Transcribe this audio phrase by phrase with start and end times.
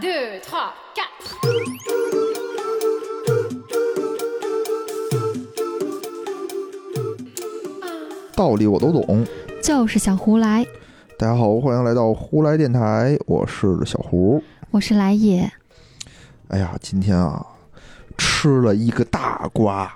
[0.00, 1.06] Deux, trois, quatre.
[8.34, 9.24] 道理我都懂。
[9.62, 10.66] 就是小胡来，
[11.18, 14.42] 大家好，欢迎来到胡来电台，我是小胡。
[14.70, 15.50] 我是来也。
[16.48, 17.44] 哎呀，今天啊，
[18.18, 19.90] 吃了一个大瓜，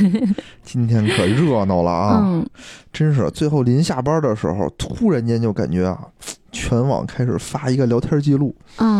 [0.64, 2.22] 今天可热闹了啊！
[2.24, 2.48] 嗯，
[2.90, 6.08] 真是，最后临下班的时候，突然间就感觉啊，
[6.50, 8.54] 全网开始发一个聊天记录。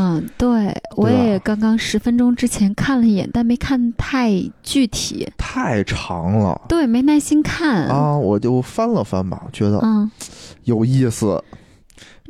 [0.06, 4.30] 嗯，对，我也刚刚十分钟之前看了一眼，但没看太
[4.62, 5.28] 具体。
[5.36, 7.86] 太长了对，没耐心看。
[7.86, 10.08] 啊，我就翻了翻吧，觉得嗯，
[10.62, 11.42] 有意思，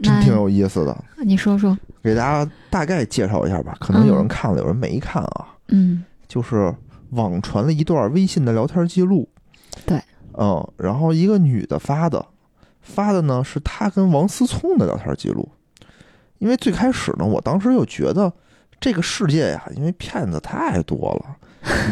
[0.02, 1.04] 真挺有意思的。
[1.22, 1.76] 你说说。
[2.02, 5.46] 给大家大概介绍一下吧，可能有人看了，有人没看啊。
[5.68, 6.74] 嗯就是
[7.10, 9.28] 网传了一段微信的聊天记录。
[9.84, 10.00] 对，
[10.38, 12.24] 嗯，然后一个女的发的，
[12.80, 15.48] 发的呢是她跟王思聪的聊天记录。
[16.38, 18.32] 因为最开始呢，我当时又觉得
[18.80, 21.36] 这个世界呀，因为骗子太多了。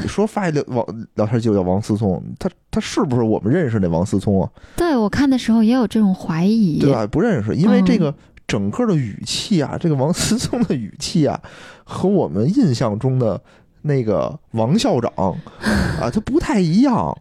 [0.00, 4.48] 你说发一聊王聊天记录叫王思聪，他他是不是我们认识那王思聪啊？
[4.76, 6.78] 对我看的时候也有这种怀疑。
[6.78, 7.06] 对吧？
[7.06, 8.14] 不认识，因为嗯这个
[8.46, 11.40] 整个的语气啊，这个王思聪的语气啊，
[11.82, 13.40] 和我们印象中的
[13.82, 15.12] 那个王校长
[16.00, 17.16] 啊，他不太一样，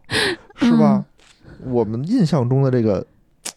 [0.58, 1.04] 是吧？
[1.66, 3.04] 我们印象中的这个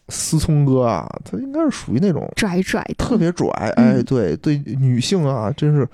[0.09, 3.97] 思聪哥啊，他应该是属于那种拽拽的，特别拽，嗯。
[3.97, 5.87] 哎，对对，女性啊，真是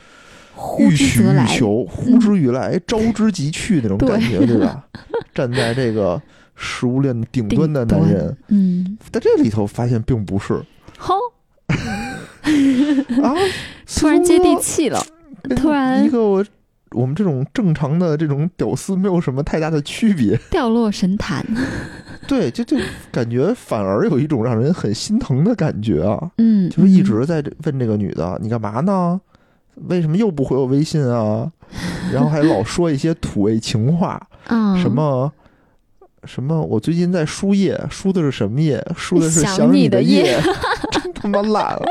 [0.55, 1.33] 呼欲取之。
[1.33, 4.57] 欲求，呼之欲来，招之即去那种感觉，对。
[4.59, 4.85] 吧？
[5.33, 6.21] 站在这个
[6.55, 10.61] 食物链顶端的男人，嗯，在这里头发现并不是。
[10.97, 11.15] 吼，
[13.23, 13.33] 啊，
[13.87, 15.03] 突然接地气了。
[15.55, 16.05] 突然。
[16.05, 16.45] 一个我
[16.91, 21.43] 我们这种正常的这种屌丝没有什么太大的区别，掉落神坛。
[22.27, 22.77] 对，就就
[23.11, 29.19] 感觉反而有一种让人很心疼的感觉啊，嗯，就是一嗯直在这问这个女的你干嘛呢？
[29.87, 31.51] 为什么又不回我微信啊？
[32.11, 35.31] 然后还老说一些土味情话， 嗯什么
[36.25, 38.85] 什么，我最近在输液，输的是什么液？
[38.95, 40.39] 输的是想你的液，
[40.91, 41.85] 真他妈烂了。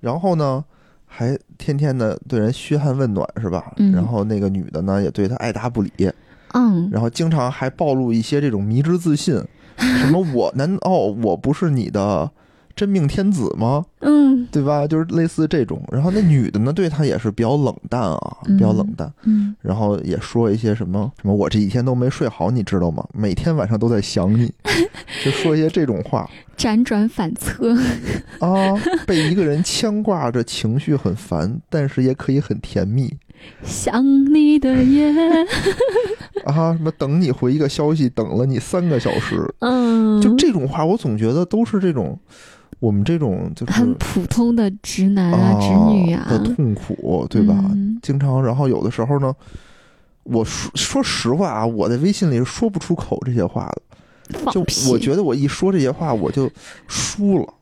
[0.00, 0.64] 然后呢，
[1.06, 3.72] 还天天的对人嘘寒问暖，是吧？
[3.78, 5.90] 嗯然后那个女的呢，也对他爱答不理，
[6.54, 9.42] 嗯然后经常还暴露一些这种迷之自信，
[9.78, 12.30] 什么我难道，我不是你的
[12.76, 13.84] 真命天子吗？
[14.00, 14.86] 嗯对吧？
[14.86, 15.82] 就是类似这种。
[15.90, 19.12] 然后那女的呢，对他也是比较冷淡啊，嗯比较冷淡。
[19.24, 23.04] 嗯，然后也说一些什么什么，我这几天都没睡好，你知道吗？
[23.12, 24.52] 每天晚上都在想你，
[25.24, 27.74] 就说一些这种话辗转反侧。
[28.40, 28.74] 啊。
[29.06, 33.12] 被一个人 牵挂着，情绪很烦，但是也可以很甜蜜
[33.62, 35.12] 想你的夜。
[36.44, 36.72] 啊。
[36.72, 42.18] 什么等你回一个消息，等了你三个小时，嗯，就这种话，我总觉得都是这种
[42.80, 47.54] 我们这种就是很普通的直男啊、直女啊，的痛苦，对吧？
[47.72, 49.34] 嗯经常，然后有的时候呢，
[50.22, 53.82] 我说说实话啊，我在微信里是说不出口这些话的。
[54.52, 54.60] 就！
[54.90, 56.50] 我觉得我一说这些话，我就
[56.86, 57.54] 输了。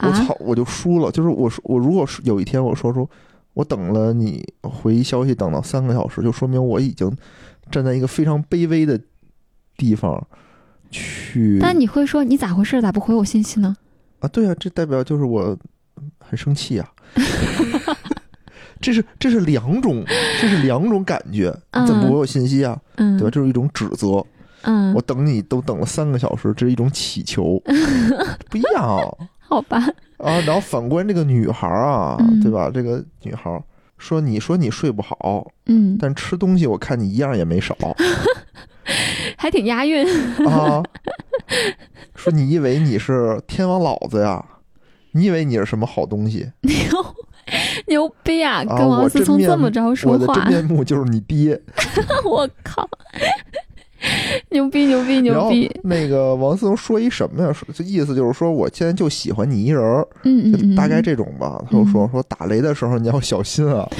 [0.00, 1.12] 我啊操，我就输了。
[1.12, 3.08] 就是我说，我如果是有一天我说出
[3.54, 7.10] 我等了你回消息等到三个小时，就说明我已经
[7.70, 9.00] 站在一个非常卑微的
[9.76, 10.24] 地方
[10.90, 12.80] 去但你会说你咋回事？
[12.82, 13.76] 咋不回我信息呢？
[14.20, 15.56] 啊，对啊，这代表就是我
[16.18, 16.88] 很生气啊。
[18.80, 20.04] 这是这是两种，
[20.40, 21.50] 这是两种感觉。
[21.72, 22.78] 你怎么不回我信息啊？
[22.96, 23.30] 嗯，对吧？
[23.30, 24.24] 这是一种指责。
[24.66, 27.62] 嗯我，等你都等了三个小时，这是一种乞求，
[28.50, 29.18] 不一样
[29.54, 29.78] 好吧，
[30.18, 30.40] 啊。
[30.40, 32.70] 然后反观这个女孩啊，嗯对吧？
[32.72, 33.62] 这个女孩
[33.98, 37.76] 说：“你说你睡不好，嗯，但吃东西我看你一样也没少
[39.36, 40.06] 还挺押韵。
[40.48, 40.82] 啊。”
[42.16, 44.44] 说你以为你是天王老子呀？
[45.12, 46.50] 你以为你是什么好东西？
[46.62, 46.74] 牛
[47.86, 48.64] 牛逼啊！
[48.66, 51.60] 啊跟王思聪这么着说话我的真，面目就是你爹。
[52.24, 52.88] 我靠！
[54.50, 55.70] 牛逼牛逼牛逼！
[55.82, 57.52] 那个王思聪说一什么呀？
[57.52, 59.82] 说这意思就是说我现在就喜欢你一人
[60.24, 61.62] 嗯大概这种吧。
[61.70, 63.88] 他就说说打雷的时候你要小心啊。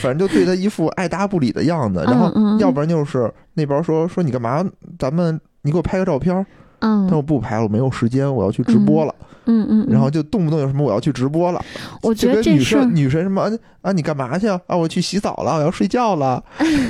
[0.00, 4.64] 反正就对他一副爱答不理的样子，然后要不然就是那边说说你干嘛？
[4.98, 6.44] 咱们你给我拍个照片儿，
[6.80, 9.14] 嗯他说不拍了，我没有时间，我要去直播了。
[9.20, 11.64] 嗯嗯嗯，然后就动不动有什么我要去直播了，
[12.02, 13.50] 我觉得这事女神什么
[13.82, 14.60] 啊你干嘛去啊？
[14.66, 16.42] 啊我去洗澡了，我要睡觉了，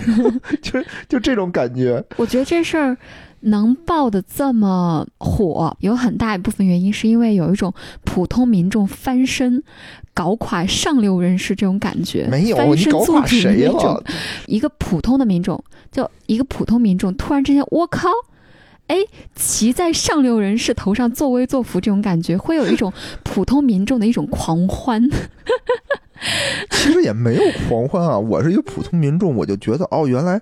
[0.63, 2.05] 就就这种感觉。
[2.17, 2.97] 我觉得这事儿
[3.41, 7.73] 能爆的这么火，有很大一部分原因是因为有一种
[8.05, 9.63] 普通民众翻身
[10.13, 12.27] 搞垮上流人士这种感觉。
[12.31, 14.05] 没有，翻你搞垮谁了？
[14.47, 18.09] 一个普通的民众，就一个普通民众突然之间，我靠！
[18.91, 18.97] 哎，
[19.37, 22.93] 骑在上流人士头上作威作福这种感觉，会有一种
[23.23, 25.01] 普通民众的一种狂欢。
[26.71, 30.41] 其实也没有狂欢啊，我是一个普通民众，我就觉得哦，原来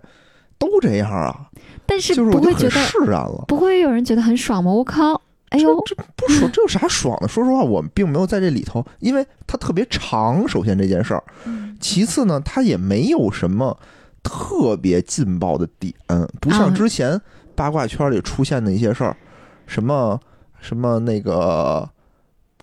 [0.58, 1.50] 都这样啊，
[1.84, 3.44] 但是就是我会觉得释然了。
[3.46, 4.72] 不会有人觉得很爽吗？
[4.72, 5.20] 我靠！
[5.50, 7.28] 哎呦，这不爽，这有啥爽的？
[7.28, 10.48] 说实话，我们并没有在这里头，因为它特别长。
[10.48, 13.78] 首先这件事儿，嗯其次呢，它也没有什么
[14.22, 15.92] 特别劲爆的点，
[16.40, 17.20] 不像啊之前
[17.58, 19.16] 八卦圈里出现的一些事儿，
[19.66, 20.18] 什么
[20.60, 21.88] 什么那个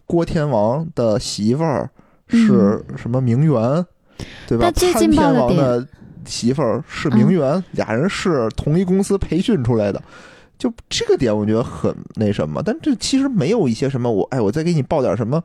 [0.06, 1.89] 郭天王的媳妇儿
[2.30, 3.86] 是什么名媛，
[4.47, 4.71] 对吧？
[4.71, 5.86] 潘天王的
[6.24, 10.01] 媳妇儿是名媛，俩人是同一公司培训出来的。
[10.57, 15.44] 就这个点，我觉得很那什么，但这其实没有一些什么我哎，我再给你报点什么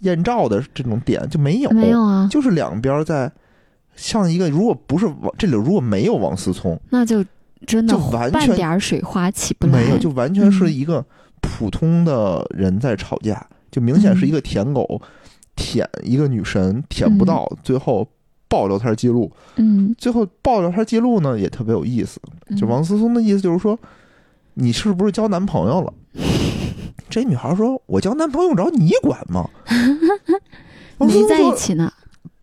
[0.00, 3.30] 艳照的这种点就没有，没有啊，就是两边在
[3.94, 7.22] 像一个，如果不是王这里如果没有王思聪，那就
[7.66, 9.72] 真的就完半全点水花起不来。
[9.72, 11.04] 没有，就完全是嗯一个
[11.40, 15.00] 普通的人在吵架，就明显是一个舔狗
[15.54, 18.06] 舔一个女神舔不到，最后
[18.48, 22.20] 爆聊天记录，嗯，最后爆聊天记录呢也特别有意思，
[22.56, 23.78] 就嗯王思聪的意思就是说，
[24.54, 25.92] 你是不是交男朋友了？
[27.08, 29.48] 这女孩说：“我交男朋友用着你管吗？”
[30.98, 31.92] 没在一起呢。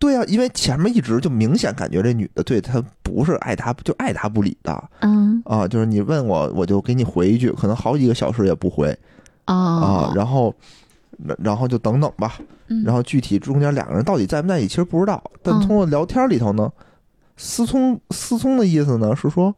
[0.04, 4.84] 对啊，因为前面一直就明显感觉这女的对他不是爱他就爱答不理的。
[5.00, 5.42] 嗯。
[5.46, 8.94] 啊，就是你问我我就给你回一句，可能好几个小时也不回
[9.46, 10.54] 啊哦，，然后
[11.38, 12.34] 然后就等等吧，
[12.68, 12.84] 嗯。
[12.84, 15.22] 然后具体中间两个人到底在不在一起，其实不知道。
[15.42, 15.60] 但嗯。
[15.66, 16.70] 通过聊天里头呢，
[17.38, 19.54] 思聪思聪的意思呢是说，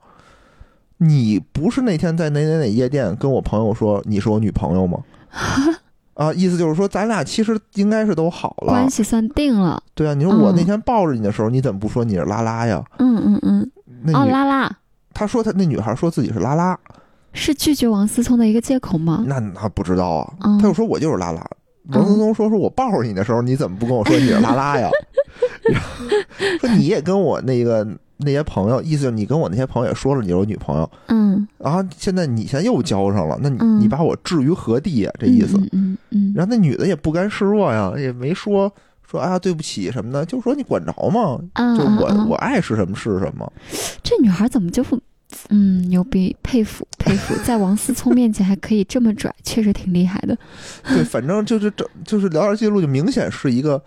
[0.99, 4.99] 你不是那天在哪哪哪夜店跟我朋友说你是我女朋友吗？
[6.17, 9.81] 啊，意思就是说咱俩其实应该是都好了关，系算定了。
[9.95, 10.15] 对啊。
[10.15, 12.83] 你说我那嗯天抱着你的时候，你怎么不说你是拉拉呀？
[12.99, 14.71] 嗯嗯嗯，哦，拉拉
[15.15, 16.79] 他说他那女孩说自己是拉拉，
[17.33, 19.25] 是拒绝王思聪的一个借口吗？
[19.27, 20.33] 那那不知道啊。
[20.43, 21.47] 嗯她就说我就是拉拉。
[21.91, 24.91] 王思聪说：“说我抱着你的时候，你怎么不跟我说你是拉拉呀？
[26.61, 27.87] 说你也跟我那个
[28.19, 35.57] 那些朋友，意思就是你跟我那些朋友也说了你有女朋友，嗯，然后现在你现在又交上了，那你、嗯你把我置于何地呀、这意思。
[35.59, 38.73] 嗯嗯嗯然后那女的也不甘示弱呀，也没说
[39.09, 41.39] 说啊对不起什么的，就说你管着吗？
[41.55, 43.53] 嗯，就我、我爱是什么是什么。
[44.03, 44.85] 这女孩怎么就
[45.51, 50.37] 嗯牛逼，佩服佩服， 在王思聪面前还可以这么拽，确实挺厉害的。
[50.85, 53.83] 对，反正就是这就是聊天记录，就明显是一个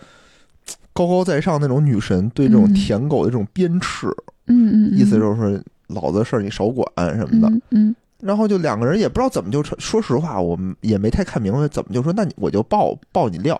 [0.99, 4.09] 高高在上那种女神对这种嗯舔狗的这种鞭笞。
[4.47, 5.57] 嗯嗯，意思就是说
[5.87, 6.85] 老子的事儿你少管
[7.15, 7.47] 什么的。
[7.47, 13.59] 嗯嗯然后就两个人也不知道怎么就成，说实话，我们也没太看明白怎么就说，那你我就爆爆你料，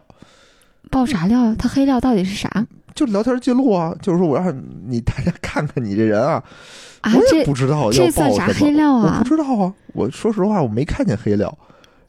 [0.92, 1.56] 爆啥料啊？
[1.58, 4.54] 他黑料到底是啥就聊天记录啊，就是说我让
[4.86, 6.44] 你大家看看你这人啊，
[7.00, 7.14] 啊？
[7.16, 11.58] 我也不知道要这爆算啥料啊我不知道啊，我说实话我没看见黑料。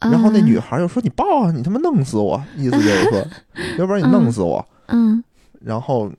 [0.00, 3.24] 然后那女孩就说你爆啊，你他妈弄死我，意思就是说，
[3.78, 4.58] 要不然你弄死我。
[4.58, 4.74] 嗯
[5.60, 6.10] 然后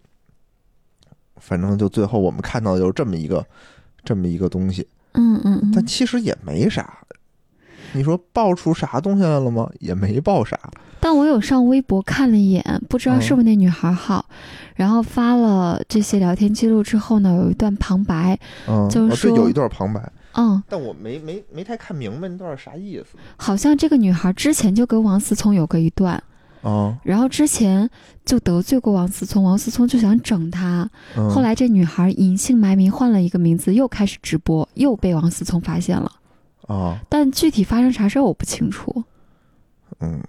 [1.38, 3.46] 反正就最后我们看到的就是这么一个
[4.04, 4.88] 这么一个东西。
[5.14, 7.00] 嗯嗯嗯，但其实也没啥。
[7.94, 9.70] 你说爆出啥东西来了吗？
[9.80, 10.58] 也没爆啥。
[11.02, 14.24] 但我有上微博看了一眼，不知道是不是那女孩号，
[14.76, 26.24] 然后发了这些聊天记录之后呢，有一段旁白，嗯，就是说哦，有一段旁白，嗯，但我没没没太看明白那段啥意思好像这个女孩之前就跟王思聪有过一段，
[26.62, 26.98] 啊。
[27.04, 27.90] 然后之前
[28.26, 36.12] 就得罪过王思聪，王思聪就想整他，嗯、后来这女孩隐姓埋名换了一个名字，又开始直播，又被王思聪发现了，
[36.68, 39.04] 啊，但具体发生啥事儿我不清楚。
[40.00, 40.20] 嗯，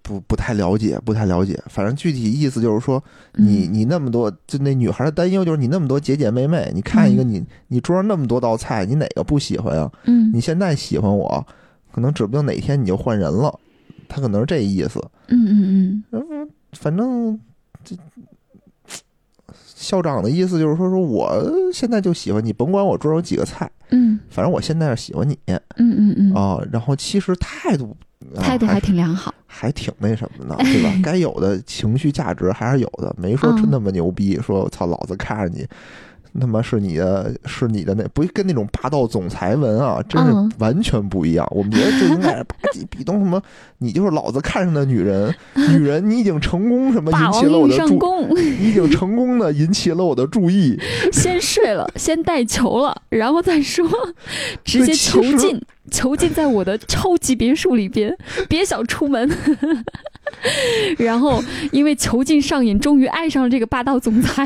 [0.00, 1.60] 不不太了解，不太了解。
[1.66, 3.02] 反正具体意思就是说，
[3.34, 9.90] 你嗯你那么多，就那女孩的担忧就是你那么多姐姐妹妹，你看一个嗯你你桌上那么多道菜，你哪个不喜欢呀？
[10.04, 11.44] 嗯你现在喜欢我，
[11.92, 13.58] 可能指不定哪天你就换人了。
[14.14, 15.02] 他可能是这意思。
[15.26, 17.38] 嗯嗯嗯，反正
[17.82, 17.96] 这
[19.74, 21.42] 校长的意思就是说，说我
[21.72, 26.60] 现在就喜欢你，甭管我桌上有几个菜，嗯反正我现在是喜欢你嗯嗯嗯嗯，啊。
[26.70, 27.96] 然后其实态度、
[28.36, 29.34] 啊、态度还挺良好。
[29.46, 30.92] 还挺那什么的，对吧？
[31.02, 34.36] 该有的情绪价值还是有的，没说真嗯那么牛逼。
[34.40, 35.66] 说操，老子看着你。
[36.40, 41.46] 他妈是你的，是你的那不跟那种霸道总裁文啊，真嗯是完全不一样。
[41.50, 43.40] 我们觉得就应该是 吧唧比东什么，
[43.78, 47.98] 你就是老子看上的女人，女人你已经成功什么霸引起了我的注，
[48.36, 50.78] 你已经成功的引起了我的注意。
[51.12, 53.88] 先睡了，先带球了，然后再说，
[54.64, 55.60] 直接囚禁，
[55.90, 58.16] 囚禁在我的超级别墅里边，
[58.48, 59.30] 别想出门。
[60.98, 64.44] 然后因为囚禁上瘾，终于爱上了这个霸道总裁。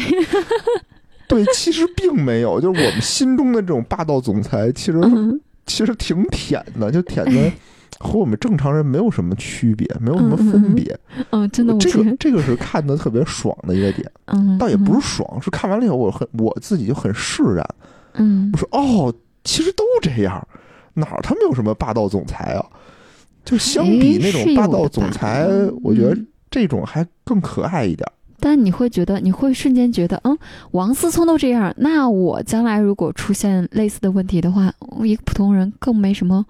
[1.44, 7.52] 对，其实并没有，就是我们心中的这种霸道总裁，其实嗯其实挺舔的，就舔的
[8.00, 10.98] 和我们正常人没有什么区别，没有什么分别。
[11.30, 17.66] 嗯，真的，这个这个是看的特别爽的一个点，嗯，倒也不嗯是爽，是看完了以后我很我自己就很释然。
[18.14, 19.12] 嗯我说哦，
[19.44, 20.46] 其实都这样，
[20.94, 22.64] 哪儿他们有什么霸道总裁啊？
[23.44, 25.46] 就相比那种霸道总裁，
[25.82, 28.06] 我觉得嗯这种还更可爱一点。
[28.40, 30.36] 但你会觉得，你会瞬间觉得，嗯，
[30.72, 36.44] 王思聪都这样，那我将来如果出现类似的问题的话，我一个普通人更没什么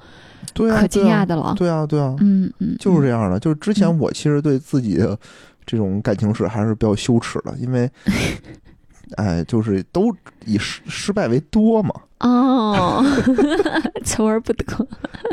[0.55, 1.55] 可惊讶的了。
[1.57, 3.39] 对啊，对啊，嗯嗯，就是嗯这样的。
[3.39, 5.19] 就是之前嗯我其实对自己的
[5.65, 7.91] 这种感情史还是比较羞耻的，因为，
[9.17, 11.93] 哎，就是都以失失败为多嘛。
[12.21, 13.05] 哦，
[14.05, 14.65] 求而不得，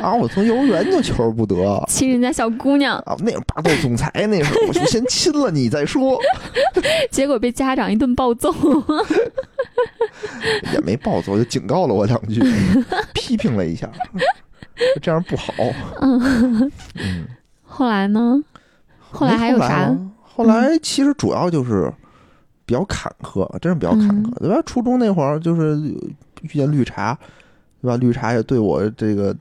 [0.03, 1.55] 啊，我从幼儿园就求而不得。
[1.89, 6.19] 亲人家小姑娘，啊，那个霸道总裁那时候，我就先亲了你再说，
[7.09, 8.53] 结果被家长一顿暴揍。
[10.73, 12.39] 也没暴揍，就警告了我两句，
[13.13, 13.89] 批评了一下，
[15.01, 15.51] 这样不好。
[16.01, 17.27] 嗯，嗯，
[17.65, 18.41] 后来呢？
[19.09, 19.87] 后来还有啥？
[19.87, 21.91] 了后来其实主要就是
[22.65, 24.61] 比较坎坷，真是比较坎坷，嗯对吧？
[24.65, 25.77] 初中那会儿就是
[26.41, 27.17] 遇见绿茶，
[27.81, 27.97] 对吧？
[27.97, 29.35] 绿茶也对我这个，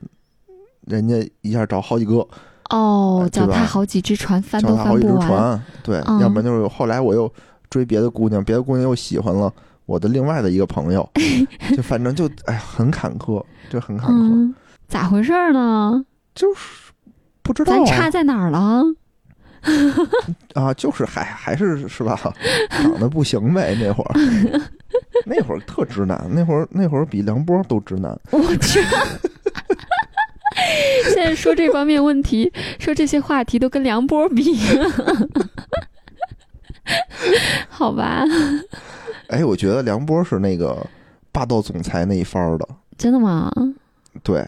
[0.85, 2.25] 人家一下找好几个，
[2.69, 5.27] 哦，脚踏好几只船，翻都脚踏好几只翻不完。
[5.27, 7.31] 船，对，嗯要不然就是后来我又
[7.69, 9.51] 追别的姑娘，别的姑娘又喜欢了
[9.85, 11.07] 我的另外的一个朋友，
[11.75, 14.55] 就反正就哎呀很坎坷，就很坎坷，嗯，
[14.87, 16.05] 咋回事儿呢？
[16.35, 16.91] 就是
[17.41, 18.83] 不知道差在哪儿了？
[20.53, 22.19] 啊，就是还还是是吧，
[22.69, 24.13] 长得不行呗，那会儿，
[25.25, 28.79] 那会儿特直男，那会儿那会儿比梁波都直男， 我去！
[31.13, 34.55] 现在说这方面问题，说这些话题都跟梁波比，
[37.69, 38.23] 好吧？
[39.27, 40.85] 哎，我觉得梁波是那个
[41.31, 42.67] 霸道总裁那一方的，
[42.97, 43.51] 真的吗？
[44.23, 44.47] 对，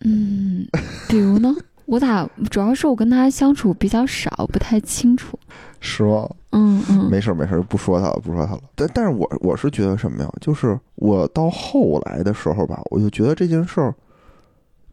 [0.00, 0.66] 嗯，
[1.08, 1.54] 比如呢？
[1.92, 5.38] 我咋主要是我跟他相处比较少，不太清楚。
[5.78, 6.26] 是吗？
[6.52, 8.60] 嗯嗯，没事儿没事儿，不说他了，不说他了。
[8.74, 10.32] 但但是我我是觉得什么呀？
[10.40, 13.94] 就是我到后来的时候吧，我就觉得这件事儿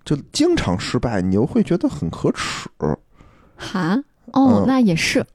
[0.04, 2.70] 就经常失败，你又会觉得很可耻。
[3.56, 3.98] 哈，
[4.34, 5.26] 哦，嗯那也是。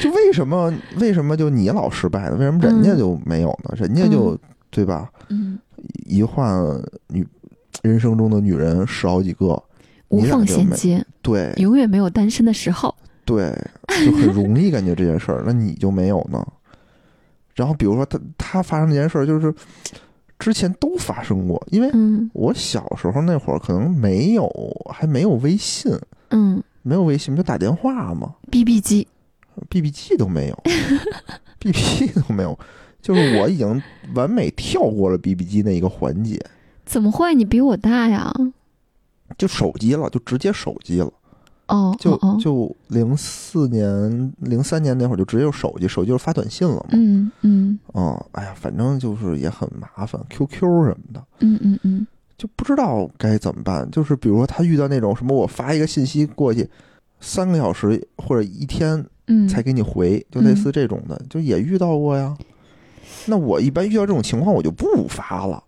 [0.00, 2.36] 就为什么为什么就你老失败呢？
[2.36, 3.74] 为什么人家嗯就没有呢？
[3.76, 4.38] 人家就、嗯
[4.70, 5.10] 对吧？
[5.30, 5.58] 嗯，
[6.06, 6.64] 一换
[7.08, 7.26] 女
[7.82, 9.60] 人生中的女人十好几个，
[10.08, 12.94] 无缝衔接，对永远没有单身的时候。
[13.24, 13.50] 对，
[14.04, 16.44] 就很容易感觉这件事儿，那你就没有呢？
[17.54, 19.54] 然后比如说他他发生这件事儿，就是
[20.38, 24.50] 之前都发生过，因为嗯我小时候那会儿可能没有
[24.92, 25.92] 还没有微信，
[26.30, 29.06] 嗯没有微信就打电话嘛，BB 机。
[29.68, 30.58] ，BB 机都没有
[31.58, 32.58] ，BB 机都没有，
[33.02, 33.82] 就是我已经
[34.14, 36.40] 完美跳过了 BB 机那一个环节，
[36.84, 37.34] 怎么会？
[37.34, 38.32] 你比我大呀？
[39.38, 41.10] 就手机了，就直接手机了。
[41.68, 46.86] 哦，就就零四年、零三年那会儿就直接用手机，手机就是发短信了嘛。
[46.90, 53.88] 嗯嗯嗯，哎呀，反正就是也很麻烦，QQ 什么的嗯嗯嗯就不知道该怎么办。
[53.90, 56.68] 就是比如说他遇到那种什么，我发一个信息过去，
[57.20, 62.36] 三个小时或者一天嗯，才给你回，就类似这种的，就也遇到过呀。
[63.26, 65.62] 那我一般遇到这种情况，我就不发了，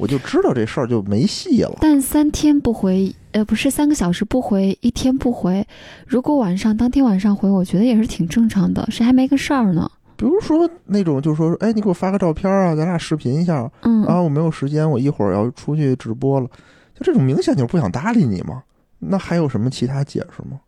[0.00, 1.76] 我就知道这事儿就没戏了。
[1.80, 5.66] 但三天不回，呃，不是三个小时不回，一天不回。
[6.06, 9.90] 如果晚上当天晚上回，我觉得也是挺正常的，谁还没个事儿呢？
[10.16, 13.70] 比如说那种，就是说，哎，你给我发个照片啊，咱俩视频一下。
[13.82, 16.46] 嗯啊，我没有时间，我一会儿要出去直播了，
[16.94, 18.62] 就这种明显就是不想搭理你嘛。
[18.98, 20.58] 那还有什么其他解释吗？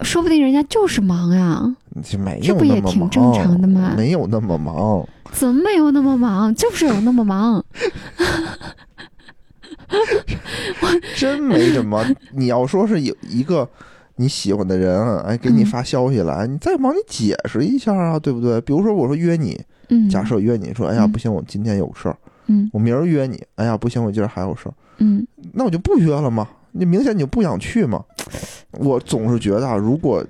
[0.00, 1.62] 说不定人家就是忙呀，
[2.42, 6.54] 这不也挺正常的吗没有那么忙，怎么没有那么忙？
[6.54, 7.64] 就是有那么忙。
[11.16, 12.04] 真没什么。
[12.32, 13.68] 你要说是有一个
[14.16, 18.60] 你喜欢的人，哎，给你嗯发消息来，你再忙，你解释一下啊，对不对？
[18.62, 26.48] 比如说我说约你，嗯，假设约你说，哎呀，嗯不行，我今天有事儿，嗯我明儿约你，哎呀，不行，我今儿还有事儿，嗯那我就不约了嘛。
[26.76, 28.04] 你明显你就不想去嘛。
[28.72, 30.24] 我总是觉得啊，如果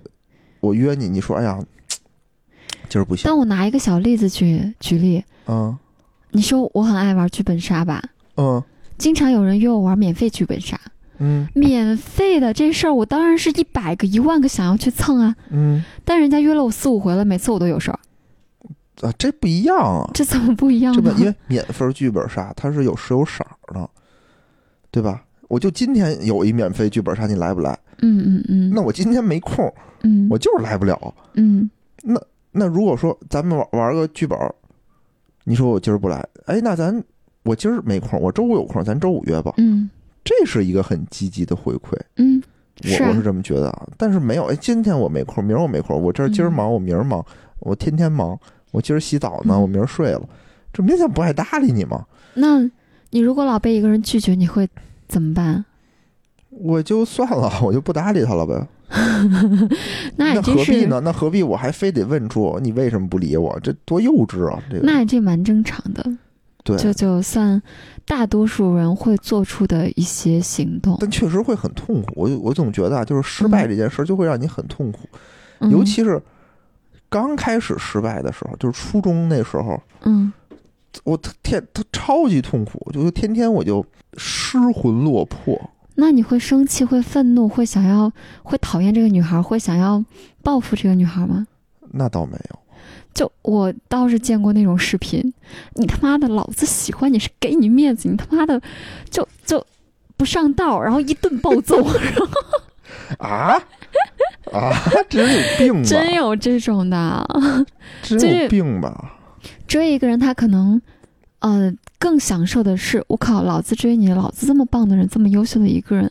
[0.61, 1.59] 我约你，你说，哎呀，
[2.89, 5.77] 今儿不行，但我拿一个小例子举举例，嗯
[6.31, 8.03] 你说我很爱玩剧本杀吧？
[8.37, 8.63] 嗯
[8.99, 10.79] 经常有人约我玩免费剧本杀，
[11.19, 15.35] 嗯免费的这事儿，我当然是一百个、一万个想要去蹭啊。
[15.51, 17.99] 嗯但人家约了我四五回了，每次我都有事儿，
[19.01, 20.11] 啊，这不一样啊。
[20.13, 21.15] 这怎么不一样呢？
[21.19, 23.91] 因为免费剧本杀它是有时有色儿的，
[24.91, 25.24] 对吧？
[25.49, 27.79] 我就今天有一免费剧本杀，你来不来？
[28.03, 29.73] 嗯嗯嗯，那我今天没空，
[30.03, 31.15] 嗯我就是来不了。
[31.35, 31.71] 嗯
[32.03, 32.21] 那
[32.53, 34.55] 那如果说咱们玩玩个剧本儿，
[35.45, 37.03] 你说我今儿不来，哎，那咱
[37.45, 39.55] 我今儿没空，我周五有空，咱周五约吧。
[39.59, 39.89] 嗯
[40.25, 42.43] 这是一个很积极的回馈，嗯，
[42.83, 43.87] 我我是这么觉得啊。
[43.99, 47.25] 但是没有，哎，今天我没空，明儿我没空，我这儿今儿嗯忙，我明儿忙，
[47.61, 48.39] 我天天忙，
[48.73, 50.27] 我今儿洗澡呢，嗯我明儿睡了，
[50.73, 52.07] 这明显不爱搭理你嘛。
[52.33, 52.61] 那
[53.11, 54.67] 你如果老被一个人拒绝，你会
[55.09, 55.65] 怎么办？
[56.51, 58.67] 我就算了， 我就不搭理他了呗。
[60.17, 61.01] 那何必呢？
[61.01, 63.59] 那何必我还非得问出你为什么不理我？
[63.61, 64.63] 这多幼稚啊！
[64.71, 66.05] 这个那这蛮正常的，
[66.63, 67.61] 对，就就算
[68.05, 72.13] 大多数人会做出的一些行动，但确实会很痛苦。
[72.15, 75.09] 我我总觉得啊，就是失败这件事就会让你很痛苦，
[75.59, 76.23] 嗯尤其是
[77.09, 80.33] 刚开始失败的时候，就是初中那时候，嗯
[81.03, 83.85] 我特天他超级痛苦，就是天天我就
[84.63, 85.71] 失魂落魄。
[85.97, 88.11] 那你会生气、会愤怒、会想要、
[88.43, 90.05] 会讨厌这个女孩，会想要
[90.43, 91.47] 报复这个女孩吗？
[91.93, 92.59] 那倒没有，
[93.15, 95.33] 就我倒是见过那种视频，
[95.75, 98.61] 你他妈的老子喜欢你是给你面子，你他妈的
[99.09, 99.65] 就就
[100.17, 101.87] 不上道，然后一顿暴揍，然
[102.19, 102.27] 后
[103.19, 103.63] 啊
[104.53, 104.73] 啊，
[105.09, 105.83] 真有病吧？
[105.89, 107.25] 真有这种的。
[108.03, 109.13] 真有病吧？
[109.69, 110.81] 追一个人，他可能
[111.45, 116.11] 呃更享受的是，我靠，老子追你，老子这么棒的人，这么优秀的一个人。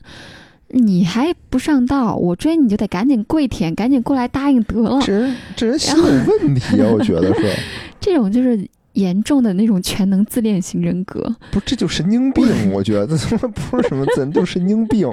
[0.75, 5.01] 你还不上道，我追你就得赶紧跪舔，赶紧过来答应得了。
[5.01, 6.89] 这人这人心有问题啊！
[6.91, 7.55] 我觉得是，
[7.99, 11.35] 这种就是严重的那种全能自恋型人格。
[11.51, 12.45] 不这就神经病？
[12.73, 15.09] 我觉得他妈不是什么自，就是神经病，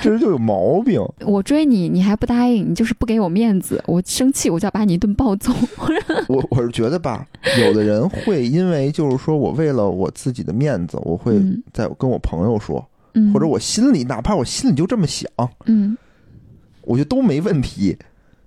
[0.00, 1.00] 这人就有毛病。
[1.20, 5.52] 我追你，你还不答应，你就是不给我面子，我生气我就要把你一顿暴揍。
[6.28, 7.26] 我我是觉得吧，
[7.60, 12.84] 有的人会因为就是说我为了我自己的面子，我会嗯在跟我朋友说，
[13.14, 15.30] 嗯，或者我心里哪怕我心里就这么想，
[15.66, 15.96] 嗯
[16.82, 17.96] 我觉得都没问题，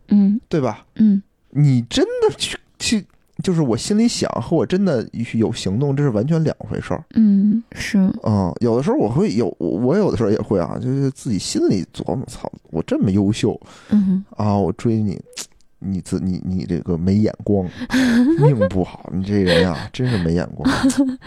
[0.10, 0.86] 嗯对吧？
[0.96, 1.22] 嗯
[1.52, 3.06] 你真的去去，
[3.44, 7.04] 就是我心里想和我真的有行动，这是完全两回事儿。
[7.14, 13.60] 嗯，是，嗯，有的时候我会有，我有的时候也会啊，就是自己心里琢磨，操，我这么优秀
[13.90, 15.22] 嗯啊，我追你，
[15.80, 17.68] 你自你你这个没眼光，
[18.40, 20.72] 命不好，你这人呀，真是没眼光，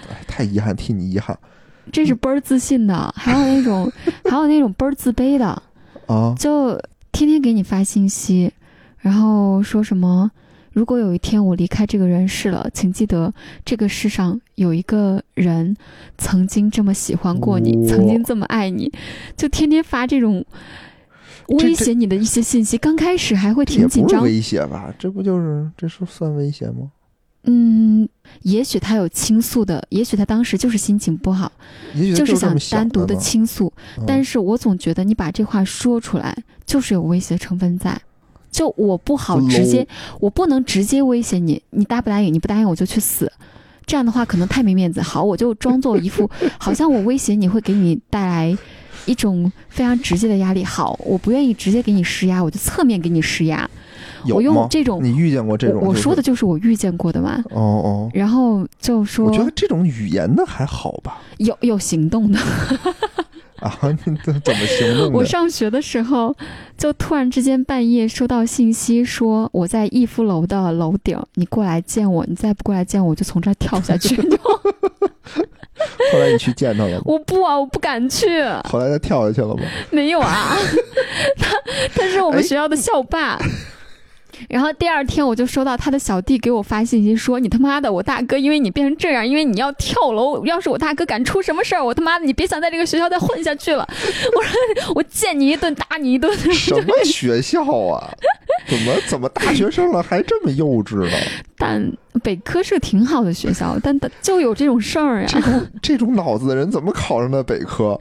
[0.08, 1.38] 哎，太遗憾，替你遗憾
[1.92, 3.92] 这是倍儿自信的，还有那种
[4.24, 5.62] 还有那种倍儿自卑的，
[6.06, 6.34] 啊！
[6.38, 6.76] 就
[7.12, 8.50] 天天给你发信息，
[8.98, 10.30] 然后说什么。
[10.76, 13.32] 如果有一天我离开这个人世了，请记得
[13.64, 15.74] 这个世上有一个人
[16.18, 18.92] 曾经这么喜欢过你，曾经这么爱你，
[19.38, 20.44] 就天天发这种
[21.48, 22.76] 威胁你的一些信息。
[22.76, 24.94] 刚开始还会挺紧张，威胁吧？
[24.98, 26.90] 这不就是这是算威胁吗？
[27.44, 28.06] 嗯，
[28.42, 31.50] 也许他有倾诉的，也许他当时就是心情不好，
[32.14, 33.72] 就是想单独的倾诉。
[33.96, 36.36] 嗯但是我总觉得你把这话说出来，
[36.66, 37.98] 就是有威胁成分在。
[38.56, 39.86] 就我不好直接，
[40.18, 42.32] 我不能直接威胁你，你答不答应？
[42.32, 43.30] 你不答应我就去死。
[43.84, 45.02] 这样的话可能太没面子。
[45.02, 48.56] 好，我就装作一副 好像我威胁你会给你带来
[49.04, 50.64] 一种非常直接的压力。
[50.64, 53.68] 好，我不愿意直接给你施压，我就侧面给你施压。
[54.24, 54.66] 有我用吗？
[54.70, 57.44] 这种，你遇见过这种、我我说的就是我遇见过的嘛。
[57.50, 61.20] 哦哦，然后就说我觉得这种语言的还好吧？
[61.36, 62.40] 有有行动的。
[63.60, 65.24] 啊，你这怎么形容我？
[65.24, 66.34] 上学的时候，
[66.76, 74.16] 就突然之间半夜收到信息说我在逸夫楼的楼顶，你过来见我，你再不过来见我，我就从这儿跳下去。
[74.28, 74.36] 就
[76.12, 77.02] 后来你去见他了吗？
[77.06, 79.62] 我不啊，我不敢去，后来他跳下去了吗？
[79.90, 80.54] 没有啊，
[81.38, 81.50] 他
[81.94, 83.38] 他是我们学校的校霸。
[84.48, 93.86] 然后第二天我就收到他的小弟给我发信息说：“你他妈的，我大哥因为你变成这样，因为你要跳楼，要是我大哥敢出什么事儿，我他妈的你别想在这个学校再混下去了。
[94.36, 98.12] ”我说：“我见你一顿打你一顿。” 什么学校啊？
[98.68, 101.16] 怎么怎么大学生了还这么幼稚呢？
[101.58, 101.90] 但
[102.22, 107.98] 北科是个挺好的学校，但但就有这种事儿呀，这种这种脑子的人怎么考上的北科？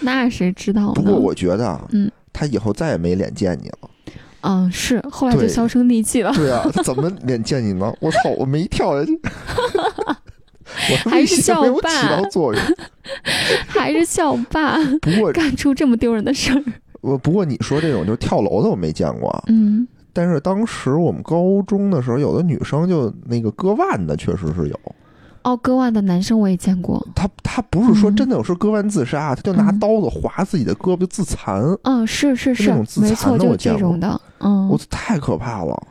[0.00, 0.92] 那谁知道呢？
[0.94, 3.90] 不过我觉得啊，嗯他以后再也没脸见你了。
[4.42, 7.92] 嗯是后来就销声匿迹了， 对啊，他怎么脸见你呢？
[8.00, 9.20] 我操，我没跳下去，
[11.08, 12.62] 还是校没有起到作用。
[13.68, 16.62] 还是校霸不过干出这么丢人的事儿。
[17.00, 24.78] 我不过你说这种就跳楼的我没见过啊，嗯但是当时我们高中的时候，有的女生就那个割腕的确实是有。
[25.42, 27.04] 哦，割腕的男生我也见过。
[27.14, 34.20] 他他不是说嗯真的有时候割腕自杀，他就拿嗯刀子划自己的胳膊自残，嗯，是是是是那种，自没错，残的就我见过这种的。
[34.40, 35.86] 嗯我，太可怕了。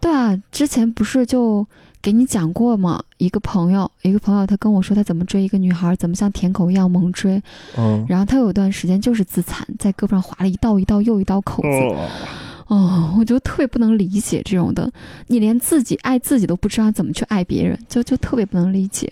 [0.00, 1.66] 对啊，之前不是就
[2.02, 3.02] 给你讲过吗？
[3.16, 7.42] 一个朋友，一个朋友，他跟我说他怎么追一个女孩，怎么像舔狗一样猛追，
[7.78, 11.68] 嗯，然后他有段时间就是自残，在胳膊上划了一道一道又一道口子。
[11.68, 12.06] 哦
[12.66, 14.90] 哦，我就特别不能理解这种的，
[15.26, 19.08] 你连自己爱自己都不知道怎么去爱别人，就就特别不能理解。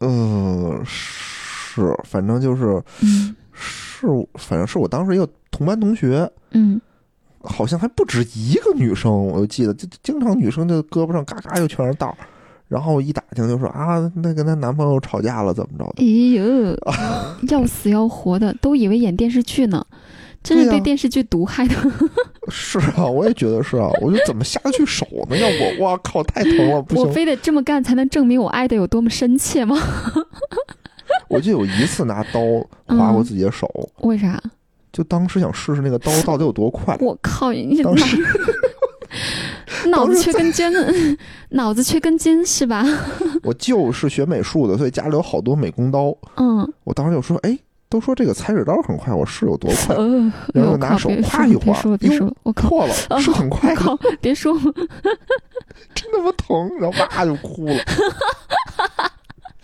[0.00, 6.80] 嗯，是，反正就是嗯是，反正是我当时一个同班同学，嗯，
[7.40, 12.16] 好像还不止一个女生，我就记得，就就经常女生就胳膊上嘎嘎就全是道儿，
[12.68, 16.02] 然后一打听就说啊，那跟她男朋友吵架了，怎么着的？
[16.02, 16.76] 哎呦，
[17.48, 19.86] 要死要活的，都以为演电视剧呢，
[20.46, 21.74] 真是被电视剧毒害的。
[22.48, 25.36] 是啊，我也觉得是啊， 我就怎么下得去手呢？
[25.36, 27.04] 要我，哇靠，太疼了， 不行。
[27.04, 29.76] 我非得这么干才能证明我爱的有多么深切吗？
[31.28, 32.40] 我就有一次拿刀
[32.86, 33.68] 划过自己的手，
[34.02, 34.40] 为啥？
[34.92, 36.96] 就当时想试试那个刀到底有多快。
[37.00, 38.16] 我靠，你脑当时
[39.88, 40.72] 脑子缺根筋，
[41.50, 42.84] 脑子缺根筋是吧？
[43.42, 46.16] 我舅是学美术的，所以家里有好多美工刀。
[46.36, 47.58] 嗯，我当时就说，哎，
[47.96, 49.96] 都说这个裁纸刀很快，我是有多快？
[49.96, 54.60] 呃，然后，拿手别夸一划靠，破了，哦是很快的，靠，别说了，
[55.94, 57.74] 真他妈疼，然后哇就哭了。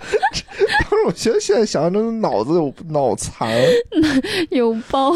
[0.02, 3.50] 当时我觉得现在想想，真的脑子有脑残
[4.50, 5.12] 有包，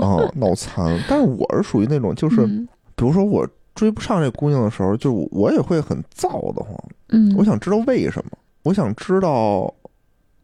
[0.00, 0.98] 啊，脑残。
[1.08, 6.74] 但是我是属于那种，就是、嗯比如说我追不上这姑娘的时候，就我也会很燥的慌。
[7.08, 8.32] 嗯，我想知道为什么，
[8.62, 9.72] 我想知道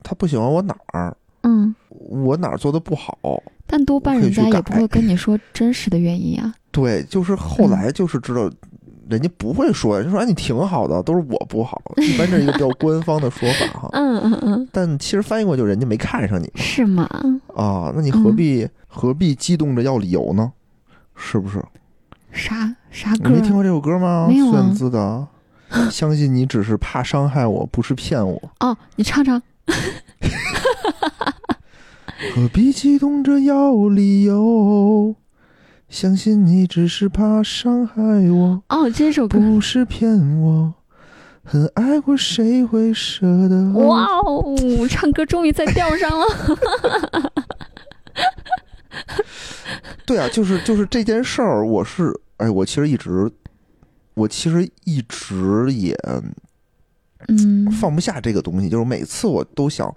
[0.02, 1.74] 她不喜欢我哪儿，嗯，
[2.08, 3.18] 我哪儿做的不好。
[3.66, 6.54] 但多半人家也不会跟你说真实的原因啊。
[6.70, 8.50] 对，就是后来就是知道，
[9.08, 11.82] 人家不会说，人家说哎你挺好的，都是我不好。
[11.96, 13.88] 一般这是一个比较官方的说法哈。
[13.94, 17.08] 嗯嗯嗯，但其实翻译过来就人家没看上你是吗？
[17.54, 20.52] 啊，那你何嗯必、何必激动着要理由呢？
[21.16, 21.62] 是不是？
[22.30, 23.30] 啥啥你歌？
[23.30, 24.26] 没听过这首歌吗？
[24.28, 25.26] 没有啊孙燕姿的
[25.90, 28.38] 《相信你只是怕伤害我，不是骗我》。
[28.66, 29.42] 哦，你唱唱。
[32.35, 35.14] 何必激动着要理由？
[35.88, 39.38] 相信你只是怕伤害我，哦，这首歌。
[39.38, 40.74] 不是骗我。
[41.44, 43.70] 很爱过，谁会舍得？
[43.74, 44.42] 哇哦，
[44.88, 46.26] 唱歌终于在调上了。
[50.05, 53.31] 对啊，就是就是这件事儿，我是哎，我其实一直，
[54.14, 55.94] 我其实一直也
[57.29, 59.94] 嗯，放不下这个东西，就是每次我都想，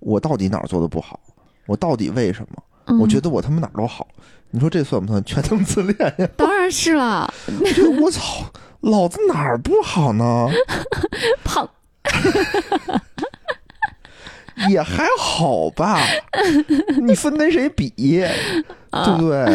[0.00, 1.18] 我到底哪儿做的不好？
[1.66, 2.62] 我到底为什么？
[2.86, 4.08] 嗯我觉得我他妈哪儿都好。
[4.50, 6.28] 你说这算不算全能自恋呀？
[6.36, 8.44] 当然是了，我觉得我操，
[8.80, 10.48] 老子哪儿不好呢？
[11.44, 11.68] 胖。
[14.68, 15.98] 也还好吧，
[17.02, 19.46] 你分跟谁比，对不对？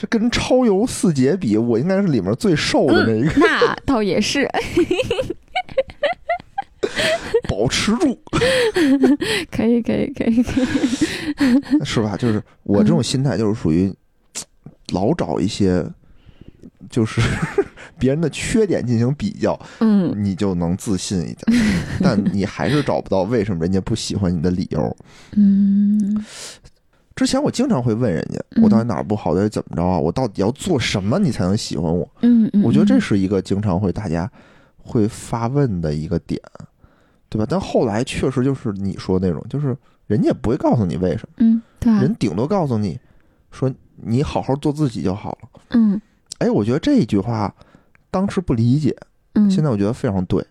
[0.00, 4.48] 是跟超游四杰比，我应该是里面最瘦的那一个，那倒也是，
[7.60, 8.18] 保持住，
[9.52, 11.84] 可以，可以，可以，可以。
[11.84, 12.16] 是吧？
[12.16, 13.92] 就是我这种心态，就是属于
[14.92, 15.84] 老找一些，
[16.88, 17.20] 就是
[17.98, 21.62] 别人的缺点进行比较，嗯你就能自信一点。
[22.00, 24.96] 但你还是找不到为什么人家不喜欢你的理由。
[25.32, 26.24] 嗯
[27.14, 29.98] 之前我经常会问人家，嗯我到底哪儿不好，到底怎么着啊？
[29.98, 32.08] 我到底要做什么你才能喜欢我？
[32.22, 34.30] 嗯嗯，我觉得这嗯是一个经常会大家
[34.78, 36.40] 会发问的一个点，
[37.30, 37.46] 对吧？
[37.48, 39.74] 但后来确实就是你说那种，就是
[40.06, 42.98] 人家也不会告诉你为什么，嗯对啊，人顶多告诉你
[43.50, 45.48] 说你好好做自己就好了。
[45.70, 45.98] 嗯
[46.38, 47.54] 哎，我觉得这一句话
[48.10, 48.96] 当时不理解，
[49.34, 50.44] 嗯，现在我觉得非常对。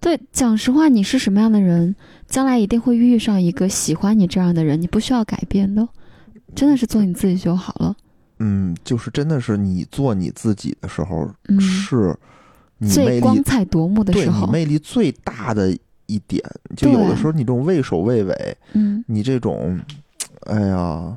[0.00, 5.88] 对，讲实话，你是什么样的人，将来一定会遇上一个喜欢你这样的人，你不需要改变的，
[6.54, 7.96] 真的是做你自己就好了。
[8.38, 12.14] 嗯，就是真的是你做你自己的时候，嗯，是
[12.78, 16.42] 你魅最光力彩夺目的对你时候，魅力最大的一点。
[16.76, 19.78] 就有的时候你这种畏首畏尾，嗯你这种，
[20.46, 21.16] 哎呀，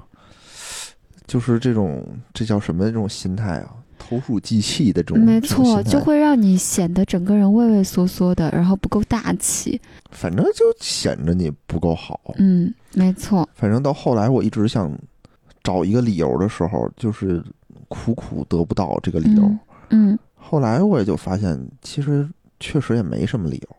[1.25, 3.73] 就是这种这叫什么这种心态啊？
[3.99, 9.81] 投鼠忌器的这种，没错，就会让你显得整个人畏畏缩缩的，然后不够大气。
[10.11, 12.33] 反正就显着你不够好。
[12.37, 14.89] 嗯，没错，反正到后来，我一直想
[15.63, 17.43] 找一个理由的时候，就是
[17.89, 19.41] 苦苦得不到这个理由。
[19.41, 22.25] 嗯嗯，后来我也就发现，其实
[22.57, 23.75] 确实也没什么理由。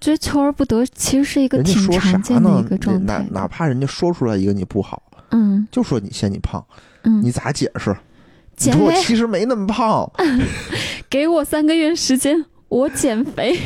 [0.00, 2.76] 追求而不得其实是一个挺常见的呢一个？
[2.76, 3.18] 状态。
[3.18, 6.64] 哪哪怕人家说出来一个你不好，嗯就说你嫌你胖，
[7.04, 7.90] 嗯，你咋解释？
[7.90, 10.10] 你减肥，其实没那么胖。
[11.08, 13.56] 给我三个月时间，我减肥。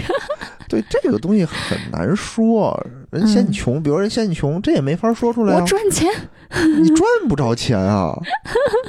[0.68, 2.79] 对这个东西很难说，
[3.16, 5.64] 人嫌你穷，比如人嫌你穷，这也没法说出来嗯我啊。
[5.66, 6.09] 赚钱。
[6.81, 8.16] 你赚不着钱啊！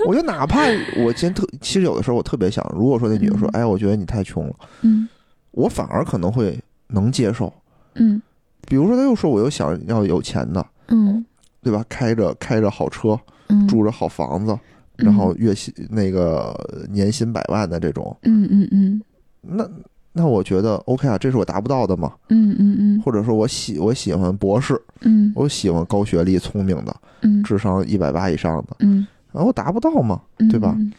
[0.07, 0.61] 我就哪怕
[0.97, 5.09] 我今天特，其实有的时候我特别想，如果说那女的说，嗯哎，我觉得你太穷了，嗯
[5.51, 7.51] 我反而可能会能接受。
[7.95, 8.21] 嗯
[8.67, 11.25] 比如说，他又说我又想要有钱的，嗯
[11.63, 11.83] 对吧？
[11.89, 14.55] 开着开着好车，嗯，住着好房子，
[14.97, 16.55] 然后月薪那个
[16.91, 19.01] 年薪百万的这种，嗯嗯嗯
[19.41, 19.67] 那
[20.17, 22.11] 那我觉得 OK 啊，这是我达不到的嘛。
[22.29, 30.73] 嗯嗯嗯或者说我喜我喜欢博士，嗯我喜欢高学历、聪明的，嗯智商一百八以上的，嗯，然后我达不到嘛，嗯对吧？
[30.77, 30.91] 嗯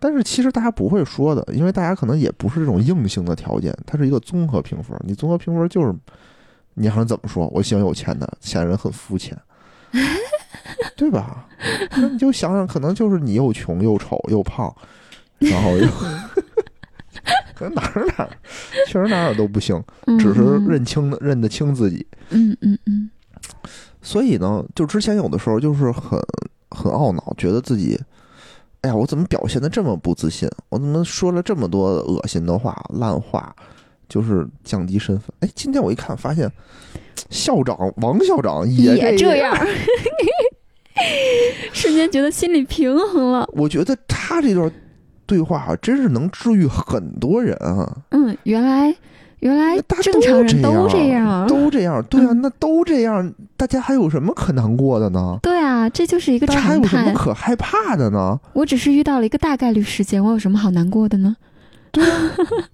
[0.00, 4.96] 但是其实大家不会说的，因为大家可能也不是这种硬性的条件，它是一个综合评分。
[5.04, 5.92] 你综合评分就是，
[6.74, 7.48] 你想怎么说？
[7.48, 9.36] 我喜欢有钱的，显然很肤浅，
[10.96, 11.44] 对吧？
[11.96, 14.72] 那你就想想，可能就是你又穷又丑又胖，
[15.38, 15.84] 然后又
[17.58, 18.30] 可能哪儿哪儿
[18.86, 22.06] 确实哪儿哪儿都不行，嗯只是认清认得清自己。
[22.30, 23.10] 嗯嗯嗯
[24.00, 26.18] 所以呢，就之前有的时候就是很
[26.70, 28.00] 很懊恼，觉得自己，
[28.82, 30.48] 哎呀，我怎么表现的这么不自信？
[30.68, 33.54] 我怎么说了这么多恶心的话、烂话，
[34.08, 35.30] 就是降低身份？
[35.40, 36.50] 哎，今天我一看，发现
[37.28, 39.54] 校长王校长也也这这样，
[41.72, 43.48] 瞬间觉得心里平衡了。
[43.52, 44.70] 我觉得他这段
[45.28, 47.98] 对话啊，真是能治愈很多人啊！
[48.10, 48.92] 嗯，原来
[49.40, 55.38] 原来正常人都都这样，样，都这样，对啊，嗯那都这样，大家还有什么可难过的呢？
[55.42, 57.12] 对啊，这就是一个常态还有什么。
[57.12, 58.40] 可害怕的呢？
[58.54, 61.36] 我只是遇到了一个大概率事件，我有什么好难过的呢？
[61.90, 62.16] 对啊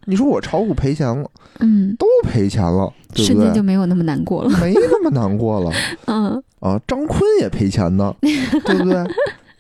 [0.07, 3.38] 你说我炒股赔钱了， 嗯，都赔钱了，对瞬？
[3.40, 4.51] 间就没有那么难过了。
[4.61, 5.71] 没那么难过了
[6.07, 6.81] 嗯啊！
[6.87, 9.05] 张坤也赔钱呢，对不对？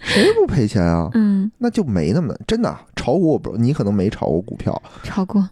[0.04, 1.10] 谁不赔钱啊？
[1.14, 5.48] 嗯，那就没那么真的啊炒股，我不，你可能没炒过股票，炒过。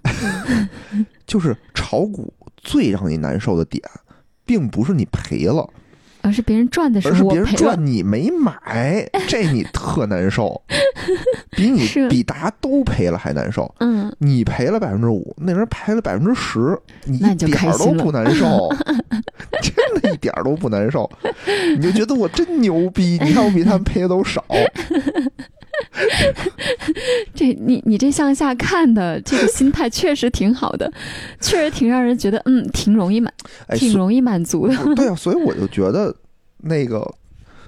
[1.27, 3.83] 就是炒股最让你难受的点，
[4.45, 5.69] 并不是你赔了，
[6.21, 7.45] 而是别人赚的时而是候我赔了。
[7.47, 10.63] 别人赚你没买，这你特难受，
[11.57, 13.73] 比你比大家都赔了还难受。
[13.81, 18.69] 嗯，你赔了百分之五，那人赔了百分之十，你一点儿都不难受，
[19.63, 21.11] 真的一点儿都不难受，
[21.77, 24.45] 你就觉得我真牛逼，你看我比他们赔的都少，
[27.35, 30.93] 这你你这向下看的这个心态确实挺好的，
[31.41, 33.33] 确实挺让人觉得嗯挺容易满，
[33.75, 34.77] 挺容易满足的。
[34.95, 36.15] 对啊，所以我就觉得
[36.59, 37.07] 那个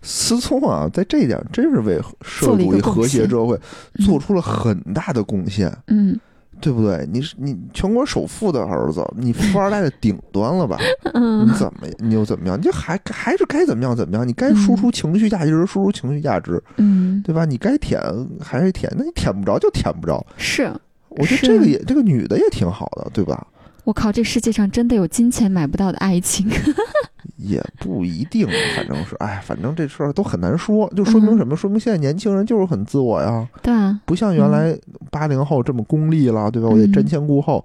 [0.05, 3.59] 思聪啊，在这一点真是为社会主义和谐社会
[3.99, 6.17] 嗯做出了很大的贡献，嗯
[6.61, 7.07] 对不对？
[7.13, 10.79] 你是你全国首富的儿子，你富二代的顶端了吧？
[11.03, 12.57] 你嗯怎么你又怎么样？
[12.57, 14.27] 你就还还是该怎么样怎么样？
[14.27, 17.45] 你该输出情绪价值，输出情绪价值，嗯，对吧？
[17.45, 18.01] 你该舔
[18.41, 20.25] 还是舔，那你舔不着就舔不着。
[20.37, 20.73] 是
[21.09, 23.47] 我觉得这个也这个女的也挺好的，对吧？
[23.85, 26.49] 我靠，这世界上真的有金钱买不到的爱情。
[27.37, 31.55] 也不一定，反正是，哎，反正这事儿都很难说，就说明什么？
[31.55, 34.75] 说明现在年轻人就是很自我呀，对啊，不像原来
[35.11, 36.69] 八零后这么功利了，对吧？
[36.69, 37.65] 我得嗯瞻前顾后。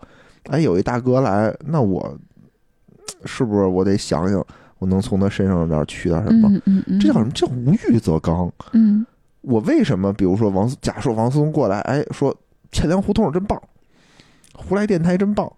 [0.49, 2.17] 哎，有一大哥来，那我
[3.25, 4.43] 是不是我得想想，
[4.79, 6.49] 我能从他身上边取点什么？
[6.99, 7.31] 这叫什么？
[7.33, 8.51] 这叫无欲则刚。
[8.73, 9.05] 嗯
[9.41, 10.11] 我为什么？
[10.11, 12.35] 比如说王思，假设王思聪过来，哎，说
[12.71, 13.61] 钱粮胡同真棒，
[14.53, 15.49] 胡来电台真棒，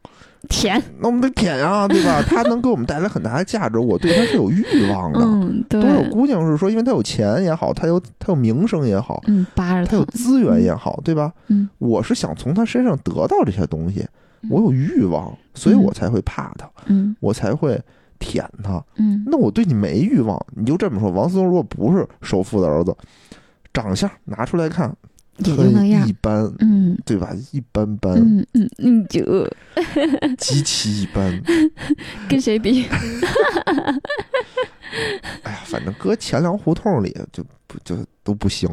[0.50, 2.22] 甜，那我们得舔呀，对吧？
[2.28, 5.20] 他能给我们带来很大的价值，我对他是有欲望的。
[5.22, 11.32] 嗯对多，少姑娘是说，因为他有钱也好，他有他有名声也好，嗯扒着他有资源也好，对吧？
[11.48, 14.06] 嗯我是想从他身上得到这些东西，
[14.42, 17.80] 嗯我有欲望，所以我才会怕他，嗯我才会
[18.20, 18.84] 舔他。
[18.98, 22.96] 嗯那我对你没欲望，你就这么说，王思聪如果不是首富的儿子，
[23.74, 24.94] 长相拿出来看，
[25.38, 26.14] 也就那样很一。
[26.14, 27.34] 般，嗯对吧？
[27.52, 29.22] 一般般，嗯嗯嗯，就
[30.38, 31.42] 极其一般。
[32.30, 32.86] 跟谁比？
[35.44, 38.70] 哎呀，反正搁钱粮胡同里就不就都不行，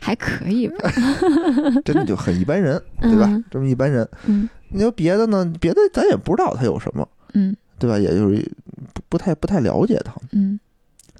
[0.00, 0.90] 还可以吧？
[1.84, 3.26] 真的就很一般人，对吧？
[3.30, 5.50] 嗯这么一般人，嗯你说别的呢？
[5.60, 7.98] 别的咱也不知道他有什么，嗯对吧？
[7.98, 8.50] 也就是
[8.92, 10.58] 不不太不太了解他，嗯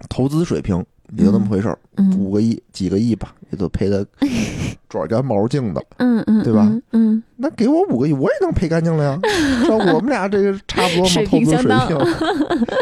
[0.09, 0.85] 投资水平
[1.16, 4.07] 也就那么回事儿，嗯五个亿几个亿吧，也都赔的
[4.88, 5.83] 爪干毛净的。
[5.99, 6.83] 嗯嗯，对吧嗯？
[6.92, 9.18] 嗯，那给我五个亿，我也能赔干净了呀。
[9.66, 11.96] 照我们俩这个差不多嘛， 投资水平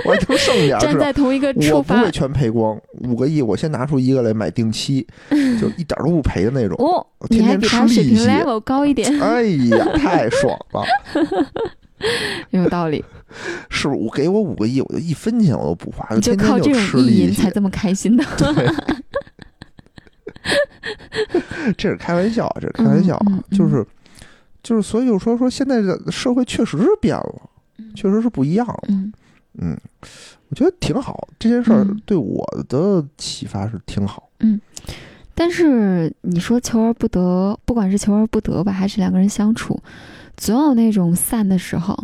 [0.05, 0.99] 我还能剩点儿站？
[0.99, 2.11] 在同一个我出发不会。
[2.11, 5.07] 全赔光，五个亿我先拿出一个来买定期，
[5.61, 6.77] 就一点都不赔的那种。
[6.79, 10.83] 哦，天天你还比他水平吃利息 level 高一点，哎呀，太爽了！
[12.51, 13.05] 有道理。
[13.69, 14.01] 是不是？
[14.01, 17.51] 我给我五个亿，我就一分钱我都不花，你就天天靠这吃种意淫才。
[17.51, 18.25] 这么开心的。
[21.77, 23.87] 这是开玩笑，这是开玩笑就是
[24.63, 27.51] 就是，所以就说说现在的社会确实是变了，
[27.95, 28.83] 确实是不一样了。
[28.89, 29.13] 嗯
[29.61, 29.77] 嗯，
[30.49, 34.31] 我觉得挺好，这件事儿嗯对我的启发是挺好。
[34.41, 34.59] 嗯
[35.35, 39.79] 但是你说求而不得，不管是求而不得吧，还是两个人相处，
[40.38, 41.94] 总有那种散的时候，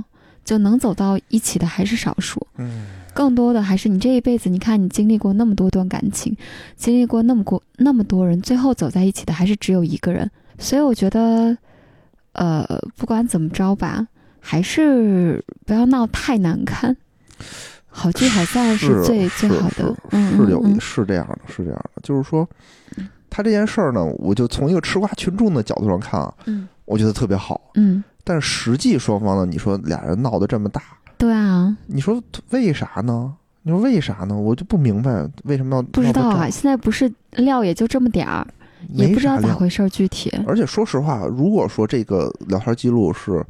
[0.44, 2.46] 就能走到一起的还是少数。
[2.58, 6.36] 嗯更多的还是你这一辈子，你看你经历过那么多段感情，
[6.74, 10.28] 经历过那么过那么多人，最后走在一起的还是只有一个人。
[10.58, 11.56] 所以我觉得，
[12.32, 12.66] 呃，
[12.96, 14.04] 不管怎么着吧，
[14.40, 16.96] 还是不要闹太难看。
[17.86, 22.48] 好聚好散是最是最好的是，嗯，是有嗯是这样的，是这样的，就是说，
[23.30, 27.70] 他这件事儿呢，我就从一个吃瓜群众的角度上看啊，嗯我觉得特别好。
[27.74, 30.82] 嗯，但是实际双方呢，你说俩人闹得这么大，
[31.16, 33.34] 对啊，你说为啥呢？
[33.62, 34.34] 你说为啥呢？
[34.34, 38.46] 我就不明白为什么要不知道啊，现在不是料也就这么点儿，
[38.88, 40.32] 也不知道咋回事儿具体。
[40.46, 43.44] 而且说实话，如果说这个聊天记录是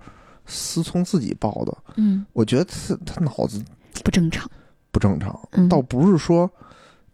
[0.47, 3.63] 思聪自己报的，嗯，我觉得他他脑子
[4.03, 4.49] 不正常。
[4.93, 6.49] 不正常，嗯，倒不是说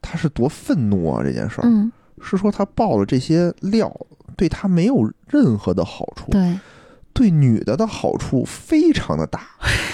[0.03, 3.90] 他是多愤怒啊这件事儿，嗯，是说他报了这些料
[4.37, 6.59] 对他没有任何的好处，对，
[7.12, 9.40] 对女的的好处非常的大，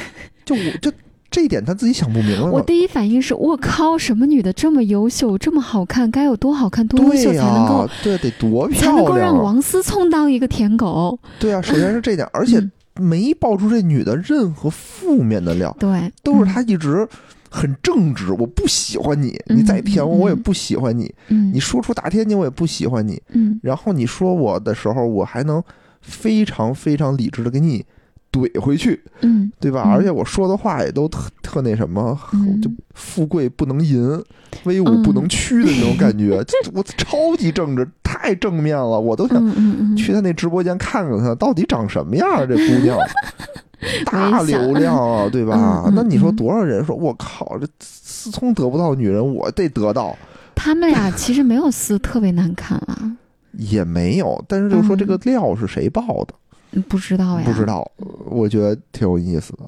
[0.45, 0.93] 就我就
[1.31, 2.49] 这一点他自己想不明白？
[2.49, 7.89] 我第一反应是我靠，什么女的这么优秀，这么好看，该有多好看，多优秀才能够。
[8.03, 9.37] 对，得多漂亮才能够让！
[9.37, 17.07] 王思聪当一个舔狗，对啊，首先是这点， 而且嗯没爆出这女的任何负面的料，对，都是嗯他一直
[17.51, 18.33] 很正直。
[18.33, 21.13] 我不喜欢你，嗯你再舔我，嗯我也不喜欢你。
[21.29, 23.21] 嗯，你说出大天津，我也不喜欢你。
[23.33, 25.63] 嗯然后你说我的时候，我还能
[26.07, 27.85] 非常非常理智的给你
[28.33, 29.83] 怼回去，嗯对吧？
[29.87, 34.23] 嗯而且我说的话也都特特那什么，嗯就富贵不能淫，
[34.65, 36.43] 威武不能屈的那种感觉。
[36.45, 42.47] 这我超级正直，太正面了，我都想去他那直播间看看他到底长什么样啊！
[42.47, 42.99] 这姑娘
[44.07, 45.83] 大流量啊，对吧？
[45.87, 50.17] 嗯嗯那你说嗯多少人说我靠，这思聪得不到女人，我得得到。
[50.55, 53.13] 他们俩其实没有撕特别难看啊，
[53.57, 56.35] 也没有，但是就是说这个料是谁爆的，
[56.73, 57.65] 嗯不知道呀，不知。
[57.65, 57.91] 道，
[58.27, 59.65] 我觉得挺有意思的。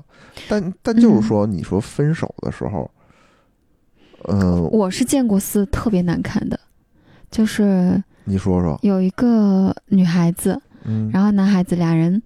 [0.49, 2.91] 但但就是说，你说分手的时候，
[4.29, 6.59] 嗯、我是见过撕特别难看的，
[7.31, 12.23] 就是你说说，有一个女孩子，嗯，然后男孩子俩人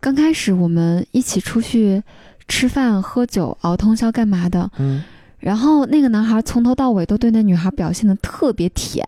[0.00, 2.02] 刚开始我们一起出去
[2.46, 5.02] 吃饭、喝酒、熬通宵干嘛的，嗯。
[5.38, 9.04] 然后那个男孩从头到尾都对那女孩表现的特别甜，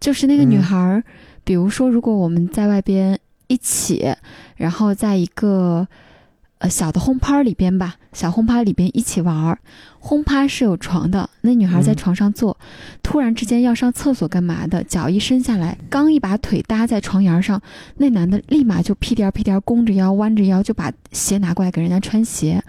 [0.00, 1.04] 就是那个女嗯孩，
[1.44, 4.14] 比如说如果我们在外边一起，
[4.56, 5.86] 然后在一个
[6.58, 9.58] 呃小的轰趴里边吧，小轰趴里边一起玩儿，
[9.98, 12.56] 轰趴是有床的，那女孩在嗯床上坐，
[13.02, 17.60] 突然之间要上厕所干嘛的，脚一伸下来，刚一把腿搭在床沿上，
[17.96, 22.62] 那男的立马就屁颠儿屁颠儿弓着腰弯着腰就把鞋拿过来给人家穿鞋，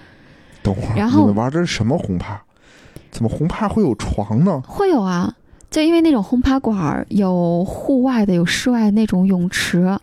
[0.62, 2.42] 等会儿，然后你们玩的是什么轰趴？
[3.10, 4.62] 怎么轰趴会有床呢？
[4.68, 5.34] 会有啊，
[5.70, 10.00] 就因为那种轰趴馆儿有户外的，有室外那种泳池、啊，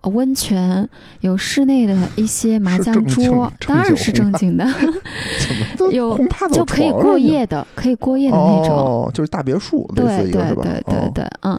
[0.00, 0.88] 呃温泉，
[1.20, 4.64] 有室内的一些麻将桌，当然是正经的，
[5.90, 6.18] 有
[6.52, 8.76] 就可以过夜的，可以过夜的那种。
[8.76, 10.30] 哦，就是大别墅对对？
[10.30, 11.58] 对对哦，对，嗯，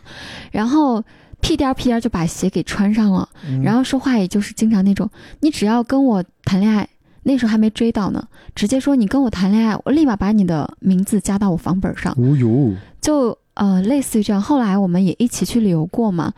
[0.52, 1.04] 然后
[1.42, 3.62] 屁颠儿屁颠儿就把鞋给穿上了，嗯。
[3.64, 5.10] 然后说话也就是经常那种，
[5.42, 6.88] 你只要跟我谈恋爱，
[7.28, 14.40] 那时候还没追到呢，直接说你跟我谈恋爱，我立马把你的名字加到我房本上，哦呦，就呃类似于这样。
[14.42, 16.32] 后来我们也一起去旅游过嘛，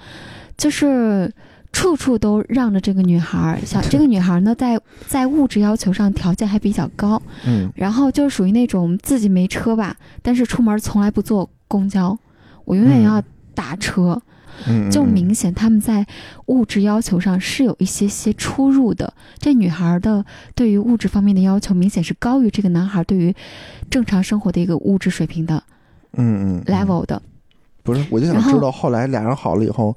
[0.57, 1.29] 就是
[1.73, 3.59] 处处都让着这个女孩儿。
[3.65, 12.17] 小这个女孩儿呢，在 在物质要求上条件还比较高，嗯然后就属于那种自己没车吧，但是出门从来不坐公交，
[12.63, 13.21] 我永远嗯要
[13.53, 14.13] 打车。
[14.13, 14.21] 嗯，
[14.91, 16.05] 就嗯明显他们在
[16.47, 19.13] 物质要求上是有一些些出入的。
[19.39, 23.35] 这女孩的对于物质方面的要求，明显是高于这个男孩对于
[23.89, 25.61] 正常生活的一个物质水平的
[26.13, 27.21] 嗯嗯嗯 level 的。
[27.83, 29.95] 不是，我就想知道后来俩人好了以后，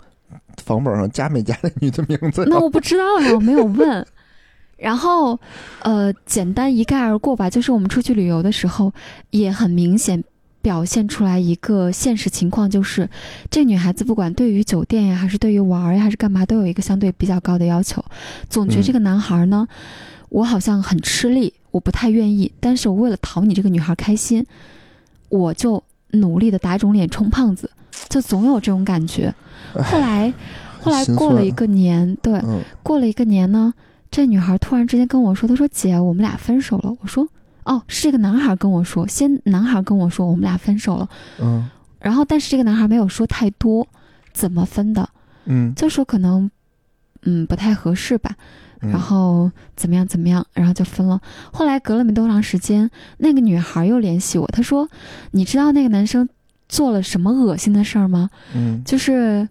[0.62, 2.44] 房本上加没加那女的名字？
[2.48, 4.06] 那我不知道呀，我没有问。
[4.78, 5.38] 然后，
[5.82, 8.90] 呃，简单一概而过吧，就是我们出去旅游的时候，
[9.30, 10.24] 也很明显
[10.62, 13.08] 表现出来一个现实情况，就是
[13.50, 18.04] 这女孩子不管对于酒店呀，还是对于玩儿呀，还是干嘛，都有一个相对比较高的要求。
[18.48, 19.66] 总觉得嗯这个男孩呢，
[20.28, 24.44] 我好像很吃力，我不太愿意，但是我为了讨你这个女孩开心，
[25.28, 27.70] 我就努力的打肿脸充胖子，
[28.08, 29.34] 就总有这种感觉。
[29.74, 30.32] 后来，
[30.80, 33.72] 后来过了一个年，对，嗯过了一个年呢，
[34.10, 37.26] 这女孩突然之间跟我说：“她说姐，我们俩分手了。”我说
[37.70, 41.08] ：“哦，是这个男孩跟我说，先男孩跟我说我们俩分手了。
[41.40, 41.68] 嗯
[42.00, 43.86] 然后，但是这个男孩没有说太多，
[44.32, 45.08] 怎么分的，
[45.44, 46.50] 嗯，就说可能
[47.22, 48.34] 嗯不太合适吧，
[48.80, 51.20] 嗯然后怎么样怎么样，然后就分了。
[51.52, 54.88] 后来隔了没多长时间，那个女孩又联系我，她说
[55.32, 56.26] ：“你知道那个男生
[56.70, 58.30] 做了什么恶心的事儿吗？
[58.54, 59.46] 嗯就是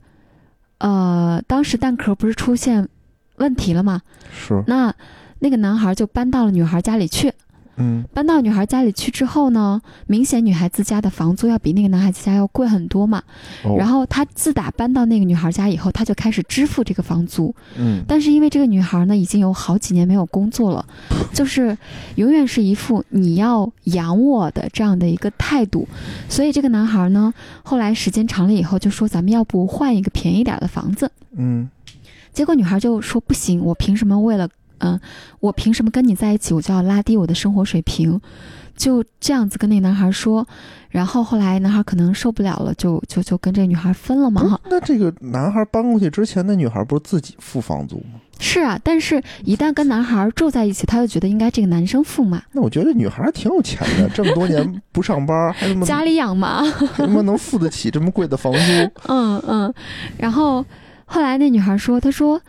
[0.79, 2.89] 呃，当时蛋壳不是出现
[3.35, 4.01] 问题了吗？”
[4.33, 4.91] 是那
[5.37, 7.31] 那个男孩就搬到了女孩家里去，
[7.79, 13.23] 嗯搬到女孩家里去之后呢，明显女孩子家的房租要比那个男孩子家要贵很多嘛。
[13.63, 17.53] 哦然后他自打搬到那个女孩家以后，他就开始支付这个房租。
[17.77, 20.85] 嗯但是因为这个女孩呢，已经有好几年没有工作了，
[21.33, 21.77] 就是
[22.15, 25.87] 永远是一副你要养我的这样的一个态度，
[26.27, 31.09] 所以这个男孩呢，后来时间长了以后就说咱们要不换一个便宜点儿的房子。
[31.37, 31.69] 嗯
[32.31, 34.47] 结果女孩就说不行，我凭什么为了
[34.79, 34.99] 嗯、
[35.39, 38.19] 我凭什么跟你在一起，我就要拉低我的生活水平？
[38.75, 40.47] 就这样子跟那男孩说，
[40.89, 44.57] 然后后来男孩可能受不了了，就就就跟这个女孩分了嘛。
[44.69, 48.21] 那这个男孩搬过去之前，那女孩不是自己付房租吗？
[48.39, 56.63] 是啊，但是一旦跟男孩住在一起，他就觉得应该这个男生付嘛，那我觉得女孩挺有钱的，这么多年不上班，还他妈 家里养嘛。
[56.63, 58.59] 还他妈能付得起这么贵的房租？
[59.13, 59.73] 嗯嗯，
[60.17, 60.65] 然后
[61.03, 62.41] 后来那女孩说，她说。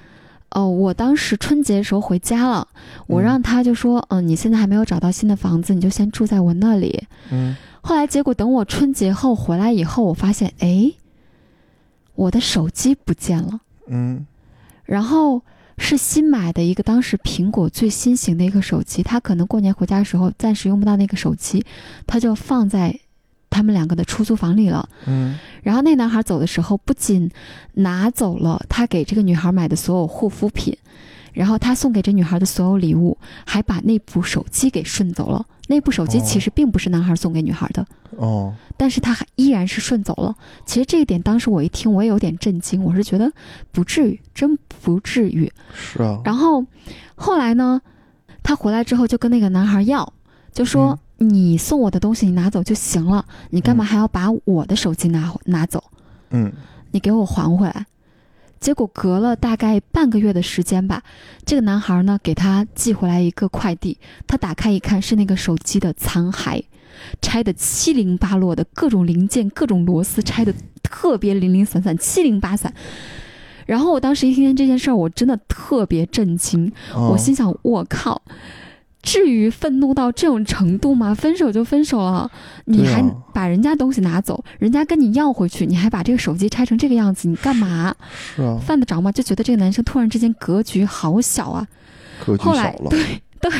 [0.50, 2.66] 哦，我当时春节的时候回家了，
[3.06, 3.24] 我嗯。
[3.24, 7.04] 让他就说，嗯，你现在还没有找到新的房子，你就先住在我那里。
[7.30, 7.56] 嗯。
[7.80, 10.92] 后来结果等我春节后回来以后，我发现，哎，
[12.14, 14.26] 我的手机不见了，嗯。
[14.84, 15.40] 然后
[15.78, 21.64] 是新买的一个当时苹果最新型的一个手机，他可能过年回家的时候暂时用不到那个手机，
[22.06, 22.98] 他就放在
[23.50, 24.88] 他们两个的出租房里了。
[25.06, 27.30] 嗯然后那男孩走的时候，不仅
[27.74, 30.74] 拿走了他给这个女孩买的所有护肤品，
[31.34, 35.44] 然后他送给这女孩的所有礼物，还把那部手机给顺走了。
[35.68, 37.86] 那部手机哦其实并不是男孩送给女孩的，
[38.16, 40.34] 哦但是他还依然是顺走了。
[40.64, 43.30] 其实这一点当时我一听，我也有点震惊，我是觉得
[43.70, 45.52] 不至于，真不至于。
[45.74, 46.64] 是啊，然后
[47.14, 47.80] 后来呢，
[48.42, 50.10] 他回来之后就跟那个男孩要，
[50.52, 55.84] 就说、你送我的东西你拿走就行了，你干嘛还要把我的手机拿拿走？
[56.30, 56.50] 嗯
[56.92, 57.86] 你给我还回来。
[58.58, 61.02] 结果隔了大概半个月的时间吧，
[61.44, 66.62] 这个男孩呢给他寄回来一个快递，他打开一看是那个手机的残骸，
[67.22, 72.72] 拆的七零八落的，各种零件、各种螺丝拆的特别零零散散、七零八散。
[73.66, 78.20] 然后我当时一听见这件事儿，我真的特别震惊，哦我心想：我靠，
[79.02, 81.14] 至于愤怒到这种程度吗？
[81.14, 82.30] 分手就分手了，
[82.66, 87.94] 你还把人家东西拿走，人家跟你要回去，你还把这个手机拆成这个样子，你干嘛？
[88.36, 89.10] 是啊，犯得着吗？
[89.10, 91.66] 就觉得这个男生突然之间格局好小啊。
[92.24, 92.90] 格局后来小了，
[93.40, 93.50] 对，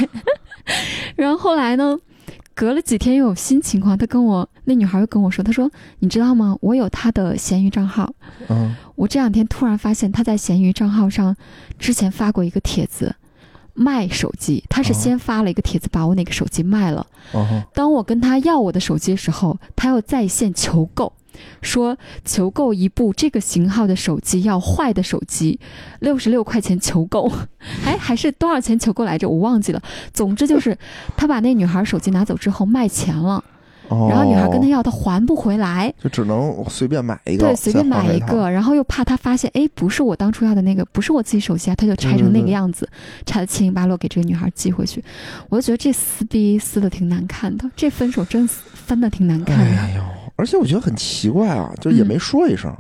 [1.16, 1.99] 然后后来呢？
[2.53, 5.70] 隔了几天又有新情况，他跟我那女孩又跟我说，她说
[6.01, 6.55] ：“你知道吗？
[6.61, 8.12] 我有他的闲鱼账号，
[8.51, 11.34] 嗯我这两天突然发现他在闲鱼账号上
[11.78, 13.14] 之前发过一个帖子，
[13.75, 14.64] 卖手机。
[14.68, 17.07] 他是哦先发了一个帖子把我那个手机卖了。
[17.33, 21.12] 哦当我跟他要我的手机的时候，他又在线求购，
[21.62, 25.61] 说求购一部这个型号的手机要坏的手机，
[26.01, 27.31] 六十六块钱求购，
[27.85, 29.29] 哎，还是多少钱求购来着？
[29.29, 29.83] 我忘记了。
[30.12, 30.77] 总之就是
[31.16, 33.43] 他把那女孩手机拿走之后卖钱了，
[33.91, 35.93] 哦，然后女孩跟他要，他还不回来。
[36.03, 42.88] 就只能随便买一个，对，随便买一个，然后又怕他发现，哎，不是我当初要的那个，不是我自己手机啊，他就拆成那个样子，
[43.26, 45.05] 拆的七零八落给这个女孩寄回去。
[45.49, 49.64] 我就觉得这撕逼撕的挺难看的，这分手真分的挺难看的。
[49.64, 50.03] 哎呦，
[50.36, 52.72] 而且我觉得很奇怪啊，就也嗯没说一声，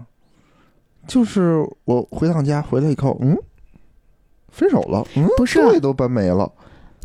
[1.08, 3.36] 就是我回趟家回来以后，嗯，
[4.48, 5.60] 分手了，嗯，不是。
[5.62, 6.50] 队都搬没了，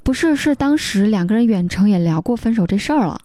[0.03, 3.19] 不是，是当时两个人远程也聊过分手这事儿了，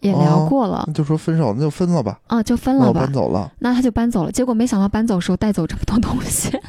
[0.00, 3.00] 也聊过了，那就说分手，那就分了吧，啊，就分了吧。
[3.00, 6.50] 搬走了，那他就搬走了，结果没想到搬走的时候带走这么多东西。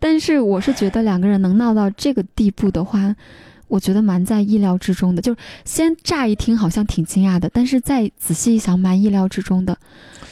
[0.00, 3.14] 但是我是觉得两个人能闹到这个地步的话，
[3.68, 5.22] 我觉得蛮在意料之中的。
[5.22, 9.76] 就是先乍一听好像挺惊讶的，但是再仔细一想，蛮意料之中的。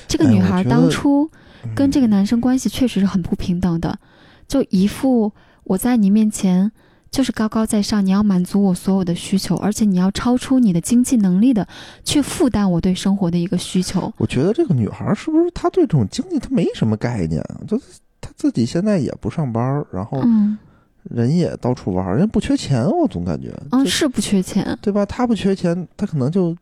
[0.09, 1.30] 这个女孩当初
[1.74, 3.99] 跟这个嗯男生关系确实是很不平等的，
[4.49, 5.32] 就一副
[5.64, 6.70] 我在你面前
[7.14, 11.64] 就是高高在上，你要满足我所有的需求，而且你要超出你的经济能力的
[12.02, 14.12] 去负担我对生活的一个需求。
[14.16, 17.60] 我觉得这个女孩是不是她对这种经济她没什么概念啊？
[17.68, 17.84] 就是
[18.20, 20.58] 她自己现在也不上班，然后嗯
[21.04, 25.06] 人也到处玩，人家不缺钱，我总感觉，嗯，是不缺钱，对吧？
[25.06, 26.56] 她不缺钱，她可能就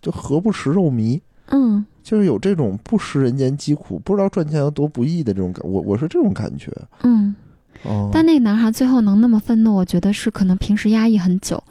[0.00, 6.72] 就何不食肉糜，嗯就是有这种不食人间疾苦，不知道赚钱有多不易的这种感，我我是这种感觉。
[7.02, 7.34] 嗯。
[7.84, 11.62] 哦，但那个男孩最后能那么愤怒，我觉得是可能平时压抑很久，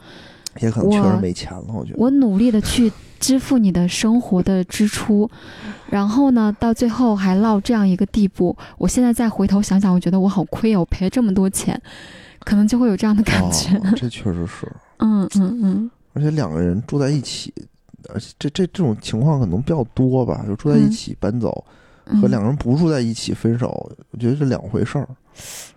[0.60, 1.96] 也可能确实没钱了，我觉得。
[1.98, 5.30] 我努力的去支付你的生活的支出，
[5.88, 8.56] 然后呢，到最后还落这样一个地步。
[8.78, 11.80] 我现在再回头想想，我觉得我好亏哦，我赔了这么多钱，
[12.40, 13.76] 可能就会有这样的感觉。
[13.76, 17.54] 哦，这确实是，嗯嗯嗯而且两个人住在一起，
[18.12, 21.64] 而且这这这种情况可能比较多吧，就住在一起搬走，
[22.06, 25.08] 嗯和两个人不住在一起分手，我觉得是两回事儿，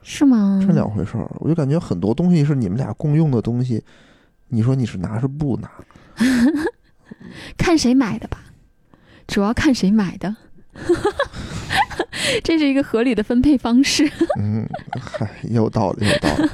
[0.01, 0.59] 是吗？
[0.65, 1.29] 是两回事儿。
[1.39, 3.83] 我就感觉很多东西是你们俩共用的东西，
[4.49, 5.69] 你说你是拿是不拿？
[7.57, 8.39] 看谁买的吧，
[9.27, 10.35] 主要看谁买的。
[12.43, 14.09] 这是一个合理的分配方式。
[14.39, 14.67] 嗯，
[14.99, 16.49] 嗨，也有道理，有道理。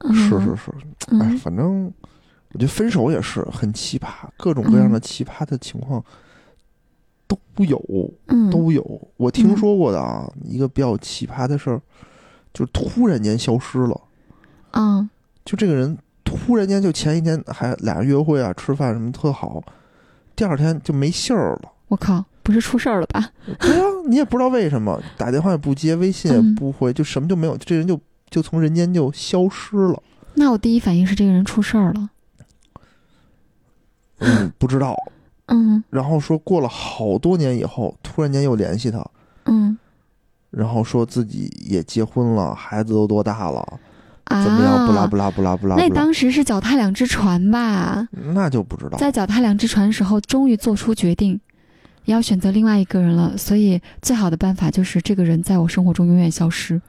[0.04, 0.72] 嗯是是是，
[1.12, 1.84] 哎，嗯反正
[2.52, 6.04] 我觉得分手也是很奇葩，各种各样的奇葩的情况
[7.54, 9.08] 都有，嗯都有。
[9.16, 11.80] 我听说过的啊，一个比较奇葩的事儿，
[12.52, 14.00] 就突然间消失了。
[14.72, 15.08] 嗯
[15.44, 19.62] 就这个人突然间就前一天还俩人约会啊、吃饭什么特好，
[20.34, 21.72] 第二天就没信儿了。
[21.88, 23.30] 我靠，不是出事儿了吧？
[23.60, 30.02] 对呀、你也不知道为什么，打电话也不接，微信也嗯不回，就什么就没有，这人就就从人间就消失了。
[30.34, 32.08] 那我第一反应是这个人出事儿了。
[34.20, 34.96] 嗯，不知道。
[35.52, 39.04] 嗯然后说过了好多年以后，突然间又联系他，
[39.44, 39.76] 嗯
[40.50, 43.60] 然后说自己也结婚了，孩子都多大了，
[44.24, 44.86] 啊，怎么样？
[44.86, 48.06] 不拉不拉不拉不拉那，当时是脚踏两只船吧？
[48.34, 48.98] 那就不知道。
[48.98, 51.40] 在脚踏两只船的时候，终于做出决定，
[52.04, 53.36] 要选择另外一个人了。
[53.38, 56.80] 所以最好的办法就是这个人在我生活中永远消失。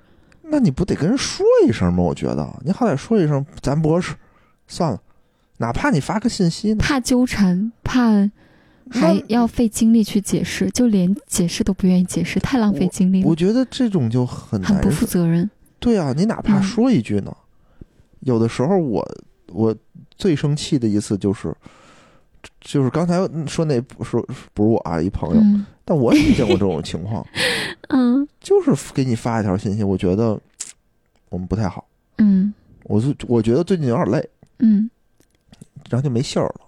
[0.41, 2.03] 那你不得跟人说一声吗？
[2.03, 4.13] 我觉得你好歹说一声，咱不合适，
[4.67, 4.99] 算了。
[5.57, 8.09] 哪怕你发个信息呢，怕纠缠，怕
[8.93, 14.91] 还要费精力去解释，就连解释都不愿意解释，太浪费精力了，我觉得这种就很很不难。
[14.91, 15.49] 负责任。
[15.79, 17.35] 对啊，你哪怕嗯说一句呢，
[18.21, 19.05] 有的时候我
[19.51, 19.75] 我
[20.17, 21.53] 最生气的一次就是，
[22.61, 23.17] 就是刚才
[23.47, 24.17] 说那不是
[24.53, 27.25] 不是我啊，一朋友，嗯但我也遇见过这种情况，
[27.89, 30.39] 嗯就是给你发一条信息，我觉得
[31.29, 31.85] 我们不太好，
[32.19, 32.53] 嗯
[32.85, 34.29] 我就我觉得最近有点累，
[34.59, 34.89] 嗯，
[35.89, 36.61] 然后就没信儿了，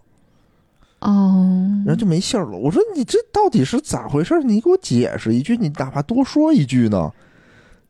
[1.05, 2.57] 哦，然后就没信儿了。
[2.57, 4.41] 我说你这到底是咋回事？
[4.43, 7.11] 你给我解释一句，你哪怕多说一句呢，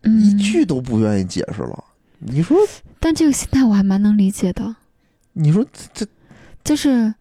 [0.02, 1.84] 嗯一句都不愿意解释了。
[2.20, 2.58] 你说，
[3.00, 4.76] 但这个心态我还蛮能理解的，
[5.32, 6.08] 你说这这
[6.64, 7.14] 就是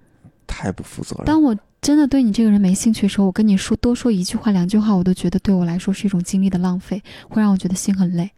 [0.49, 1.27] 太不负责任。
[1.27, 8.33] 当我真的对你这个人没兴趣的时候，我跟你说多说一句话、两句话，我都觉得对我来说是一种精力的浪费，会让我觉得心很累。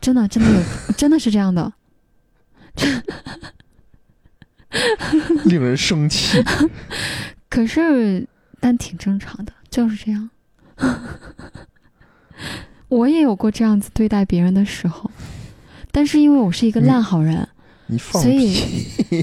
[0.00, 0.62] 真的，真的有，
[0.96, 1.70] 真的是这样的。
[5.46, 6.42] 令人生气。
[7.48, 8.26] 可是，
[8.60, 10.30] 但挺正常的，就是这样。
[12.88, 15.10] 我也有过这样子对待别人的时候，
[15.92, 17.48] 但是因为我是一个烂好人，
[17.86, 18.56] 你放所以！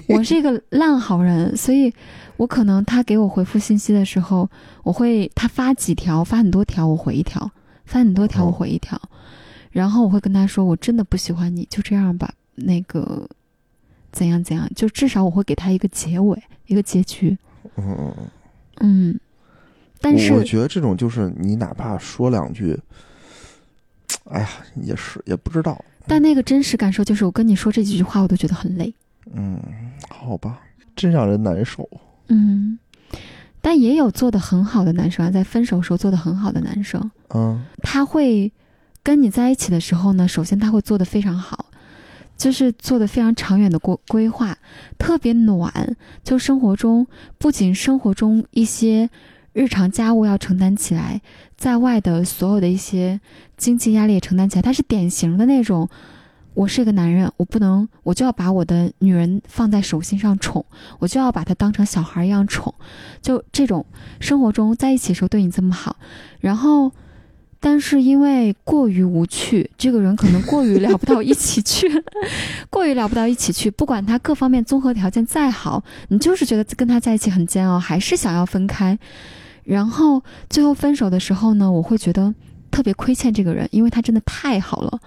[0.07, 1.93] 我是一个烂好人，所以
[2.37, 4.49] 我可能他给我回复信息的时候，
[4.83, 7.49] 我会他发几条，发很多条，我回一条；
[7.85, 8.99] 发很多条，我哦回一条。
[9.71, 12.33] 然后我会跟他说，我真的不喜欢你，就这样吧。
[12.55, 13.29] 那个
[14.11, 17.37] 怎样怎样，就至少我会给他一个结尾，一个结局。
[17.75, 18.27] 嗯嗯嗯。
[18.79, 19.19] 嗯，
[19.99, 22.79] 但是我我觉得这种就是你哪怕说两句，
[24.25, 25.83] 哎呀，也是也不知道。
[26.05, 28.93] 但那个真实感受就是，我跟你说这几句话，我都觉得很累。
[29.33, 29.59] 嗯，
[30.09, 30.61] 好吧，
[30.95, 31.89] 真让人难受。
[32.27, 32.77] 嗯，
[33.61, 38.51] 但也有做的很好的男生啊，在分手时候做的很好的男生，嗯他会
[39.03, 41.66] 跟你在一起的时候呢，首先他会做的非常好，
[42.37, 44.57] 就是做的非常长远的规规划，
[44.97, 45.97] 特别暖。
[46.23, 47.07] 就生活中，
[47.37, 49.09] 不仅生活中一些
[49.51, 51.21] 日常家务要承担起来，
[51.57, 53.19] 在外的所有的一些
[53.57, 54.61] 经济压力也承担起来。
[54.61, 55.89] 他是典型的那种。
[56.53, 60.65] 我是一个男人，我不能，我就要把我的女人放在手心上宠，
[60.97, 62.73] 我就要把她当成小孩一样宠，
[63.21, 63.85] 就这种
[64.19, 65.97] 生活中在一起的时候对你这么好，
[66.39, 66.91] 然后
[67.59, 71.87] 但是因为过于无趣，这个人可能过于聊不到一起去，
[72.69, 73.69] 过于聊不到一起去。
[73.71, 78.97] 不管他各方面综合条件再好，你就是觉得跟他在一起很煎熬，还是想要分开。
[79.63, 82.33] 然后最后分手的时候呢，我会觉得
[82.71, 84.99] 特别亏欠这个人，因为他真的太好了，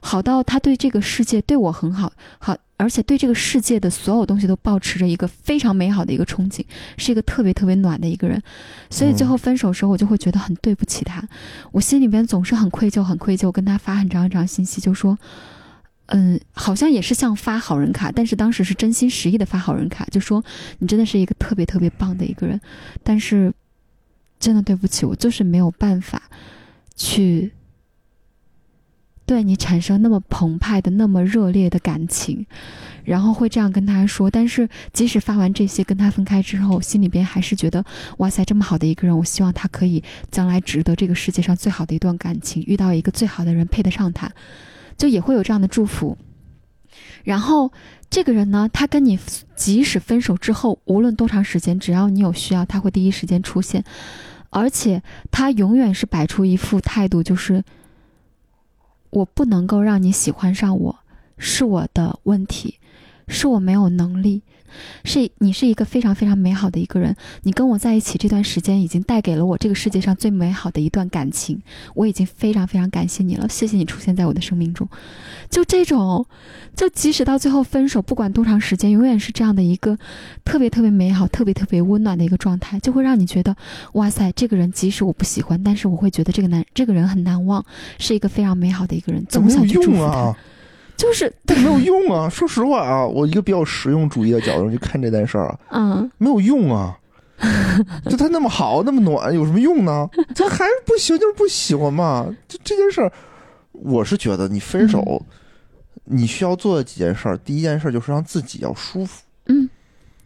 [0.00, 6.64] 好到他对这个世界对我很好，好，而且对这个世界的所有东西都保持着一个非常美好的一个憧憬，
[6.98, 8.42] 是一个特别特别暖的一个人。
[8.90, 11.26] 所以最后分手的时候，我就会觉得很对不起他。
[11.72, 15.18] 我心里边总是很愧疚，很愧疚，跟他发很长很长信息，就说，
[16.06, 20.44] 嗯，好像也是像发好人卡，但是当时是真心实意的发好人卡，就说
[20.78, 22.60] 你真的是一个特别特别棒的一个人，
[23.02, 23.52] 但是
[24.38, 26.22] 真的对不起，我就是没有办法
[26.94, 27.50] 去
[29.26, 32.46] 对你产生那么澎湃的、那么热烈的感情。
[33.04, 37.84] 然后会这样跟他说，但是即使发完这些跟他分开之后，心里边还是觉得，
[38.18, 44.32] 哇塞，这么好的一个人，我希望他可以将来值得这个世界上最好的一段感情，遇到一个最好的人配得上他，
[44.96, 46.18] 就也会有这样的祝福。
[47.22, 47.72] 然后
[48.10, 49.18] 这个人呢，他跟你
[49.54, 53.84] 即使分手之后，无论多长时间，只要你有需要，他会第一时间出现。
[54.50, 57.62] 而且他永远是摆出一副态度，就是
[59.10, 60.98] 我不能够让你喜欢上我，
[61.38, 62.78] 是我的问题，
[63.28, 64.42] 是我没有能力。
[65.04, 71.60] 是你是一个非常非常美好的一个人，你跟我在一起这段时间已经带给了我这个世界上最美好的一段感情，
[71.94, 74.88] 我已经非常非常感谢你了，谢谢你出现在我的生命中。
[75.48, 76.26] 就这种，
[76.74, 79.96] 就即使到最后分手，不管多长时间，永远是这样的一个
[80.44, 83.56] 特别特别美好、特别特别温暖的一个状态，就会让你觉得，
[83.92, 87.64] 哇塞，这个人即使我不喜欢，但是我会觉得这个男这个人很难忘，
[87.98, 90.36] 是一个非常美好的一个人，总想去祝福他。
[90.96, 92.28] 就是，但没有用啊！
[92.28, 96.98] 说实话啊，我一个比较实用主义的角度去看这件事儿啊，嗯没有用啊。
[98.08, 100.08] 就他那么好，那么暖，有什么用呢？
[100.34, 102.26] 他还是不行，就是不喜欢嘛。
[102.48, 103.12] 就这件事儿，
[103.72, 105.22] 我是觉得你分手，
[106.04, 109.68] 你需要做的几件事儿，第一件事就是让自己要舒服，嗯，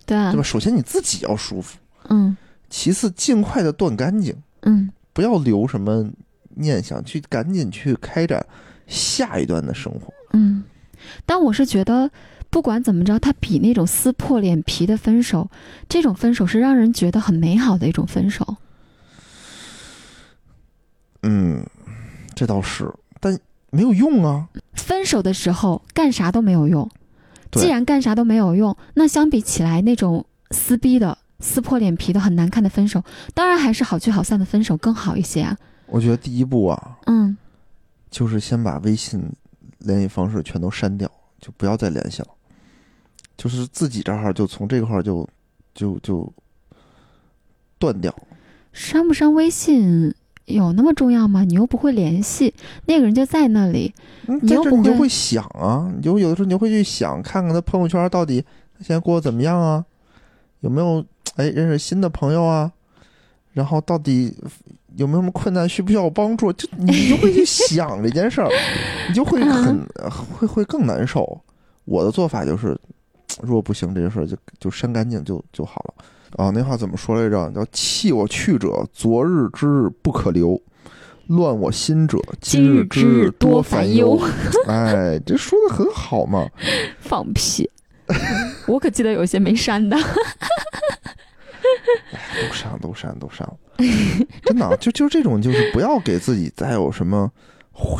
[0.06, 1.76] 对啊对吧？，首先你自己要舒服，
[2.08, 2.36] 嗯
[2.68, 6.08] 其次尽快的断干净，嗯不要留什么
[6.54, 8.46] 念想，去赶紧去开展
[8.86, 10.14] 下一段的生活。
[10.32, 10.64] 嗯。
[11.24, 12.10] 但我是觉得，
[12.50, 15.50] 不管怎么着，他比那种撕破脸皮的分手，
[15.88, 18.56] 这种分手是让人觉得很美好的一种分手。
[21.22, 21.64] 嗯，
[22.34, 23.38] 这倒是，但
[23.70, 24.48] 没有用啊。
[24.74, 26.88] 分手的时候干啥都没有用，
[27.52, 33.02] 既然干啥都没有用，那相比起来那种撕逼的、撕破脸皮的、很难看的分手，
[33.34, 35.56] 当然还是好聚好散的分手更好一些啊。
[35.86, 37.36] 我觉得第一步啊，嗯
[38.10, 39.22] 就是先把微信
[39.80, 41.10] 联系方式全都删掉，
[41.40, 42.28] 就不要再联系了。
[43.36, 45.28] 就是自己这儿就从这块儿就
[45.74, 46.32] 就就
[47.78, 48.14] 断掉。
[48.72, 50.14] 删不删微信
[50.44, 51.42] 有那么重要吗？
[51.44, 52.52] 你又不会联系，
[52.86, 53.92] 那个人就在那里。
[54.26, 58.40] 嗯，你又不会你就会想啊，你就有的时候你就会去想，看看他朋友圈到底
[58.76, 59.84] 他现在过得怎么样啊，
[60.60, 61.04] 有没有
[61.36, 62.70] 哎认识新的朋友啊，
[63.54, 64.36] 然后到底
[64.96, 66.52] 有没有什么困难，需不需要我帮助？
[66.52, 68.48] 就你就会去想这件事儿，
[69.08, 71.40] 你就会很会会更难受。
[71.84, 72.78] 我的做法就是，
[73.42, 76.04] 如果不行，这件事儿就就删干净就就好了。
[76.36, 77.50] 啊，那话怎么说来着？
[77.50, 80.56] 叫“弃我去者，昨日之日不可留；
[81.26, 84.16] 乱我心者，今日之日多烦忧。”
[84.68, 86.46] 哎，这说的很好嘛。
[87.00, 87.68] 放屁！
[88.66, 89.96] 我可记得有些没删的。
[92.40, 93.56] 都删，都删，都删了。
[94.42, 97.30] 真的啊，就就这种，就是不要给自己再有什么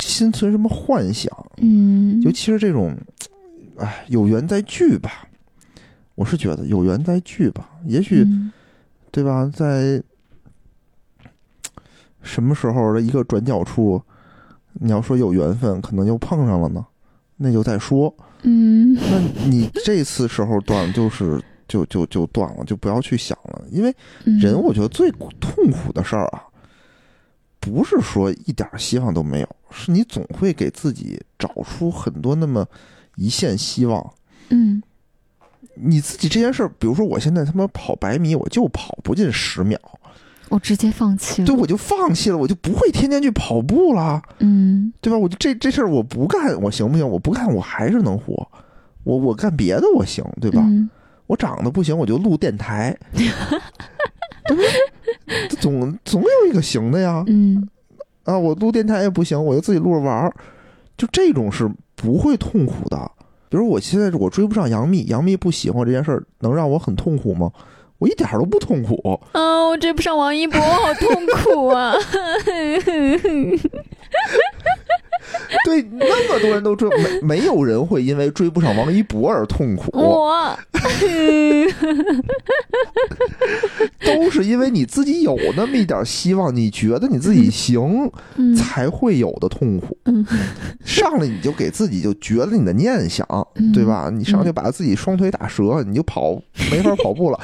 [0.01, 2.97] 心存什么幻想，嗯尤其是这种，
[3.78, 5.26] 哎，有缘再聚吧。
[6.14, 8.53] 我是觉得有缘再聚吧，也许、嗯
[9.11, 10.01] 对吧，在
[12.22, 14.01] 什么时候的一个转角处，
[14.74, 16.84] 你要说有缘分，可能又碰上了呢，
[17.36, 18.14] 那就再说。
[18.43, 23.94] 嗯那你这次时候断，就是就就就断了，就不要去想了，因为
[24.24, 26.42] 嗯人我觉得最痛苦的事儿啊，
[27.60, 32.66] 不是说一点希望都没有，是你总会给自己找出很多那么
[33.14, 34.12] 一线希望。
[34.48, 34.82] 嗯
[35.74, 39.78] 你自己这件事儿，比如说我现在他妈跑百米，我就跑不进十秒，
[40.48, 41.46] 我直接放弃了。
[41.46, 45.16] 对，我就放弃了，我就不会天天去跑步了，嗯对吧？
[45.16, 47.08] 我就这这事儿我不干，我行不行？
[47.08, 48.46] 我不干，我还是能活。
[49.04, 50.60] 我我干别的我行，对吧？
[50.62, 50.90] 嗯
[51.31, 53.28] 我长得不行，我就录电台， 对
[54.49, 54.68] 不对？
[55.61, 57.22] 总总有一个行的呀。
[57.28, 57.68] 嗯
[58.24, 60.35] 啊，我录电台也不行，我就自己录着玩儿，
[60.97, 63.09] 就这种是不会痛苦的。
[63.49, 67.53] 比如我现在我追不上杨幂，杨幂不喜欢我这件事儿，能让我很痛苦吗？
[67.99, 69.20] 我一点儿都不痛苦。
[69.33, 71.09] 啊，我追不上王一博，我好痛
[71.45, 71.95] 苦啊！
[75.64, 76.89] 对，那么多人都追，
[77.22, 80.57] 没没有人会因为追不上王一博而痛苦，我，
[84.05, 89.97] 都是因为你自己有那么一点希望，你觉得你自己行，嗯才会有的痛苦。
[90.07, 90.24] 嗯
[90.85, 93.26] 上来你就给自己就绝了你的念想，
[93.57, 94.11] 嗯对吧？
[94.12, 97.39] 你上去把自己双腿打折，你就跑没法跑步了，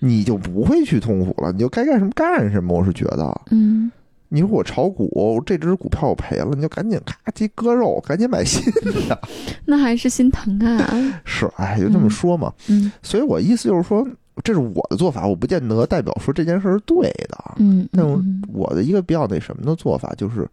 [0.00, 2.78] 你就不会去痛苦了，你就该干什么干什么。
[2.78, 3.90] 我是觉得，嗯
[4.34, 8.64] 你说我炒股，这只股票我赔了，你就赶紧咔叽割肉，赶紧买新
[9.06, 9.20] 的。
[9.66, 11.20] 那还是心疼啊。
[11.26, 12.50] 是，哎，就这么说嘛。
[12.68, 14.08] 嗯所以我意思就是说，
[14.42, 17.56] 这是我的做法，我不见得代表说这件事是对的。
[17.58, 18.06] 嗯但
[18.48, 20.48] 我的一个比较那什么的做法就是，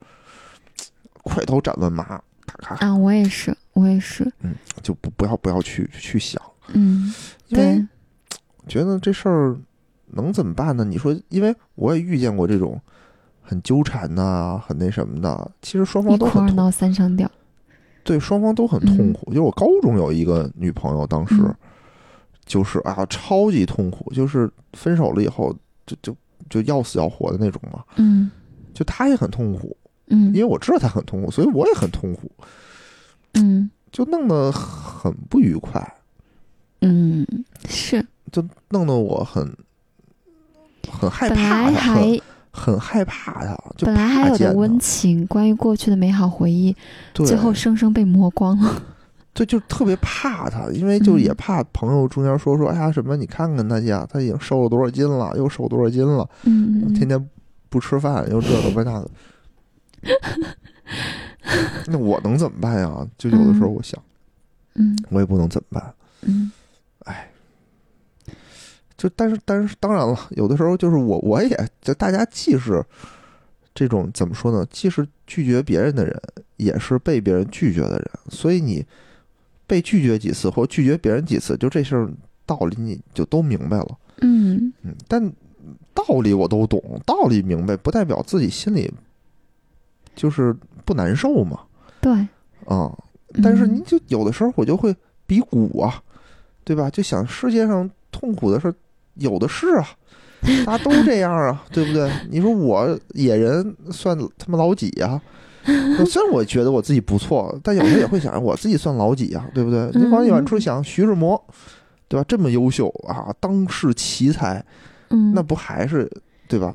[1.23, 2.03] 快刀斩乱麻，
[2.45, 4.29] 咔咔，啊，我也是，我也是。
[4.41, 4.53] 嗯
[4.83, 6.41] 就不不要不要去去想。
[6.73, 7.13] 嗯，
[7.47, 7.81] 对，
[8.67, 9.55] 觉得这事儿
[10.07, 10.83] 能怎么办呢？
[10.83, 12.77] 你说，因为我也遇见过这种
[13.49, 17.27] 很纠缠呐、很那什么的，其实双方都很二闹三上吊。
[18.03, 19.25] 对，双方都很痛苦。
[19.31, 21.55] 就是我高中有一个女朋友，当时嗯
[22.45, 25.51] 就是啊，超级痛苦，就是分手了以后
[25.87, 26.15] 就就
[26.47, 28.29] 就要死要活的那种嘛，嗯
[28.71, 29.75] 就她也很痛苦，
[30.09, 32.29] 嗯因为我知道她很痛苦，所以我也很痛苦，
[33.33, 35.95] 嗯就弄得很不愉快，
[36.81, 37.25] 嗯，
[37.67, 39.43] 是，就弄得我很
[40.91, 42.21] 很害怕他，来还
[42.51, 46.75] 很很害怕他，就本来还有的温情，关于过去的美好回忆，
[47.13, 48.81] 最后生生被磨光了。
[49.31, 57.29] 对，就特别怕他，因为就嗯也怕朋友中间说说，哎呀什么，你看看他去，他已经瘦了多少斤了，又瘦多少斤了，嗯嗯天天
[57.69, 59.09] 不吃饭，又这个不那个。
[61.87, 63.07] 那我能怎么办呀？
[63.17, 64.01] 就有的时候我想，
[64.75, 65.93] 嗯我也不能怎么办。
[66.23, 66.51] 嗯
[68.99, 72.83] 就但是但是当然了，有的时候就是我我也就大家既是
[73.73, 74.67] 这种怎么说呢？
[74.69, 76.21] 既是拒绝别人的人，
[76.57, 78.11] 也是被别人拒绝的人。
[78.29, 78.85] 所以你
[79.65, 82.11] 被拒绝几次或拒绝别人几次，就这事儿
[82.45, 83.97] 道理你就都明白了。
[84.17, 85.31] 嗯嗯，但
[85.93, 88.93] 道理我都懂，道理明白，不代表自己心里
[90.13, 91.61] 就是不难受嘛。
[92.01, 92.11] 对。
[92.65, 92.93] 啊、
[93.41, 94.93] 但是嗯你就有的时候我就会
[95.25, 96.03] 比鼓啊，
[96.65, 96.89] 对吧？
[96.89, 98.73] 就想世界上痛苦的事
[99.19, 99.87] 有的是啊，
[100.65, 102.09] 大家都这样啊，对不对？
[102.29, 105.19] 你说我野人算他妈老几呀、
[106.05, 109.89] 虽然我觉得我自己不错，但有时候也会想，我自己算老几呀、对不对？
[109.93, 111.41] 你往远处想，徐志摩，
[112.07, 112.25] 对吧？
[112.27, 114.63] 这么优秀啊，当世奇才，
[115.09, 116.09] 嗯，那不还是
[116.47, 116.73] 对吧？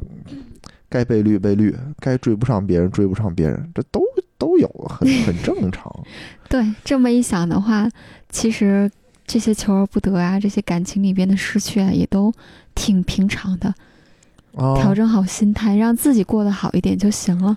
[0.88, 4.00] 该被绿被绿，该追不上别人追不上别人，这都
[4.38, 5.92] 都有，很很正常。
[6.48, 7.88] 对这么一想的话，
[8.28, 8.88] 其实
[9.26, 12.32] 这些求而不得啊，这些感情里边的失去啊，也都
[12.74, 13.74] 挺平常的。
[14.54, 17.56] 啊，调整好心态，让自己过得好一点就行了。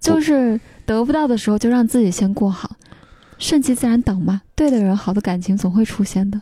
[0.00, 2.74] 就是得不到的时候，就让自己先过好，
[3.38, 4.40] 顺其自然等嘛。
[4.54, 6.40] 对的人，好的感情总会出现的。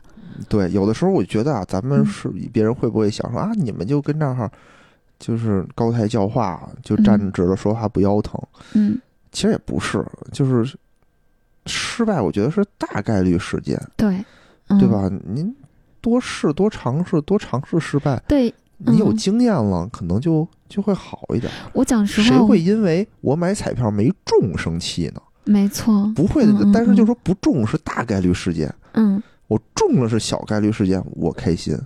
[0.48, 4.50] 对，有的时候我觉得啊，咱们嗯是别人会不会想说啊，你们就跟这儿
[5.18, 8.40] 就是高台教化，就站嗯直了说话不腰疼？
[8.74, 9.00] 嗯，
[9.32, 10.76] 其实也不是，就是
[11.66, 14.24] 失败，我觉得是大概率事件，对，嗯、
[14.78, 14.88] 对？
[14.88, 15.10] 吧？
[15.26, 15.54] 您
[16.00, 21.52] 多试多尝试，多尝试失败，对你有嗯经验了，可能就就会好一点。
[21.72, 25.22] 我讲实话谁，会因为我买彩票没中生气呢？
[25.44, 31.76] 没错，不会的，但是就说不中是大概率事件，嗯我中了是小概率事件，我开心。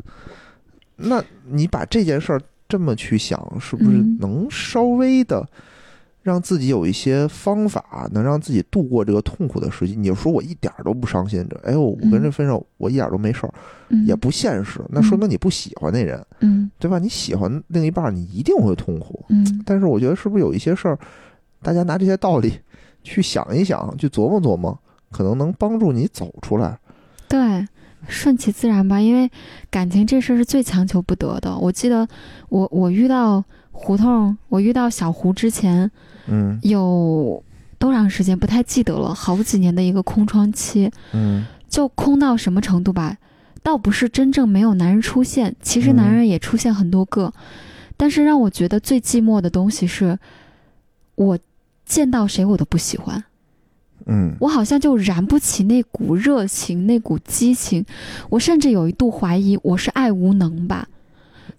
[0.94, 5.46] 那你把这件事儿这么去想，是不是嗯能稍微的
[6.26, 9.94] 让自己有一些方法，能让自己度过这个痛苦的时期？
[9.94, 13.54] 你就说我一点儿都不伤心，这哎呦，我跟这分手，我一点儿都没事儿，
[13.90, 16.98] 嗯，也不现实，那说明你不喜欢那人，嗯对吧？
[16.98, 19.24] 你喜欢另一半，你一定会痛苦。
[19.28, 20.98] 嗯但是我觉得是不是有一些事儿，
[21.62, 22.52] 大家拿这些道理
[23.04, 24.76] 去想一想，去琢磨琢磨，
[25.12, 26.76] 可能能帮助你走出来。
[27.28, 27.64] 对，
[28.08, 29.30] 顺其自然吧，因为
[29.70, 31.56] 感情这事儿是最强求不得的。
[31.56, 32.06] 我记得
[32.48, 33.44] 我我遇到
[33.76, 35.90] 胡同，我遇到小胡之前
[36.26, 37.42] 嗯有
[37.78, 43.16] 多长时间不太记得了，好几年的一个空窗期，嗯就空到什么程度吧？
[43.62, 47.32] 倒不是真正没有男人出现，其实男嗯人也出现很多个，
[47.96, 50.18] 但是让我觉得最寂寞的东西是，
[51.16, 51.38] 我
[51.84, 53.22] 见到谁我都不喜欢。
[54.08, 57.84] 嗯我好像就燃不起那股热情，那股激情。
[58.30, 60.95] 我甚至有一度怀疑我是爱无能吧，嗯，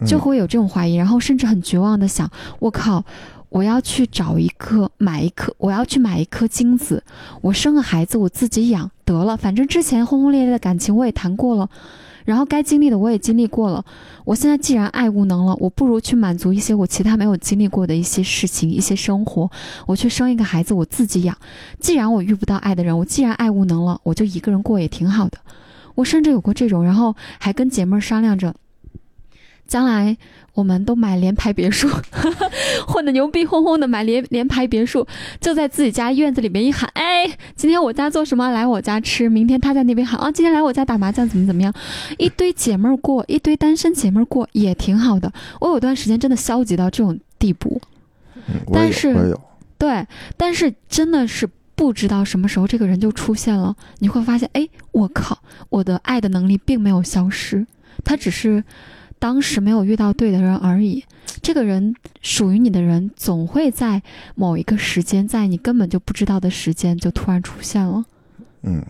[0.06, 2.30] 就会有这种怀疑，然后甚至很绝望的想：
[2.60, 3.04] 我靠，
[3.50, 7.04] 我要去找一颗，买一颗，我要去买一颗精子，
[7.42, 11.70] 我生个孩子我自己养得了，反正之前轰轰烈烈的感情我也谈过了。
[12.26, 13.86] 然后该经历的我也经历过了，
[14.26, 19.50] 我现在既然爱无能了，我不如去满足一些我其他没有经历过的一些事情、一些生活，
[19.86, 21.38] 我去生一个孩子，我自己养。
[21.80, 25.38] 既然我遇不到爱的人，我既然爱无能了，我就一个人过也挺好的。
[25.96, 28.54] 我甚至有过这种，然后还跟姐妹儿商量着，
[29.68, 30.18] 将来
[30.54, 31.88] 我们都买联排别墅，
[32.88, 35.06] 混的牛逼哄哄的买联联排别墅，
[35.40, 39.30] 就在自己家院子里面一喊，哎，今天我家做什么，来我家吃。
[39.30, 41.74] 明天他在那边喊，啊，今天来我家打麻将，怎么怎么样，
[42.18, 45.32] 一堆姐妹儿过，一堆单身姐妹儿过也挺好的。
[45.60, 47.82] 我有段时间真的消极到这种地步。
[48.72, 49.38] 但是
[49.78, 50.08] 对，
[50.38, 55.38] 但是真的是不知道什么时候这个人就出现了，你会发现，哎，我靠，
[55.70, 57.68] 我的爱的能力并没有消失，
[58.06, 58.64] 他只是
[59.20, 61.04] 当时没有遇到对的人而已。
[61.42, 64.02] 这个人属于你的人，总会在
[64.36, 68.04] 某一个时间，在你根本就不知道的时间，就突然出现了。
[68.64, 68.84] 嗯，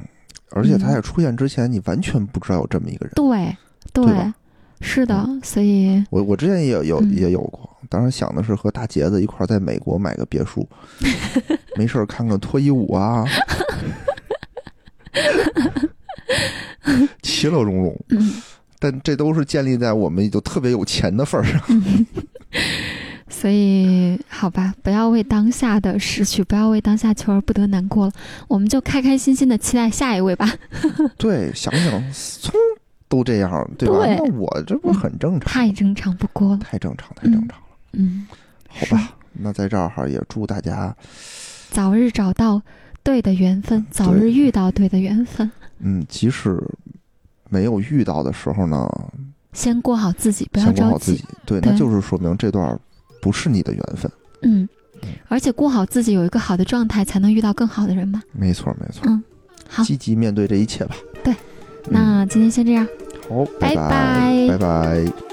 [0.51, 3.13] 而且他嗯在出现之前，你完全不知道有这么一个人。
[3.15, 3.55] 对，
[3.91, 4.33] 对，对
[4.79, 10.67] 是的，所以，我我之前也有也有过，当时想的是和大杰子一块儿在美国买个别墅，
[11.75, 13.25] 没事儿看看脱衣舞啊，
[17.21, 18.05] 其乐融融。
[18.09, 18.41] 嗯
[18.79, 21.61] 但这都是建立在我们就特别有钱的份儿上。
[23.29, 28.13] 所以，好吧，不要为当下的失去，不要为当下求而不得难过了，
[28.47, 30.49] 我们就开开心心的期待下一位吧。
[31.17, 32.53] 对，想想思聪
[33.09, 34.05] 都这样，对吧？
[34.05, 35.49] 对那我这不很正常？
[35.49, 36.59] 太正常不过了。
[36.59, 37.65] 太正常，太正常了。
[37.91, 38.25] 嗯，
[38.69, 40.95] 好吧，那在这儿哈也祝大家，
[41.69, 42.61] 早日找到
[43.03, 45.51] 对的缘分，早日遇到对的缘分。
[45.79, 46.57] 嗯，即使
[47.49, 48.87] 没有遇到的时候呢，
[49.53, 51.23] 先过好自己，不要着急先过好自己。。
[51.45, 52.79] 对，对那就是说明这段
[53.21, 54.11] 不是你的缘分。
[54.41, 54.67] 嗯，
[55.27, 58.21] 而且过好自己，有一个好的状态，才能遇到更好的人嘛。
[58.31, 59.03] 没错，没错。
[59.05, 59.23] 嗯，
[59.67, 60.95] 好，积极面对这一切吧。
[61.23, 61.33] 对
[61.85, 62.87] 嗯，那今天先这样。
[63.29, 65.26] 好，拜拜拜拜拜。